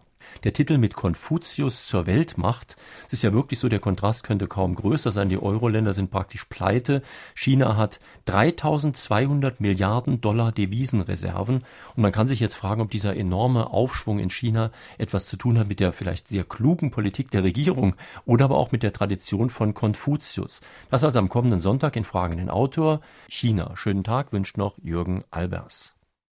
[0.44, 2.76] Der Titel mit Konfuzius zur Weltmacht.
[3.08, 5.30] Es ist ja wirklich so, der Kontrast könnte kaum größer sein.
[5.30, 7.02] Die Euro-Länder sind praktisch pleite.
[7.34, 11.64] China hat 3200 Milliarden Dollar Devisenreserven.
[11.96, 15.58] Und man kann sich jetzt fragen, ob dieser enorme Aufschwung in China etwas zu tun
[15.58, 19.50] hat mit der vielleicht sehr klugen Politik der Regierung oder aber auch mit der Tradition
[19.50, 20.62] von Konfuzius.
[20.92, 23.02] Das also am kommenden Sonntag in Fragen den Autor.
[23.28, 23.72] China.
[23.76, 25.95] Schönen Tag wünscht noch Jürgen Albers.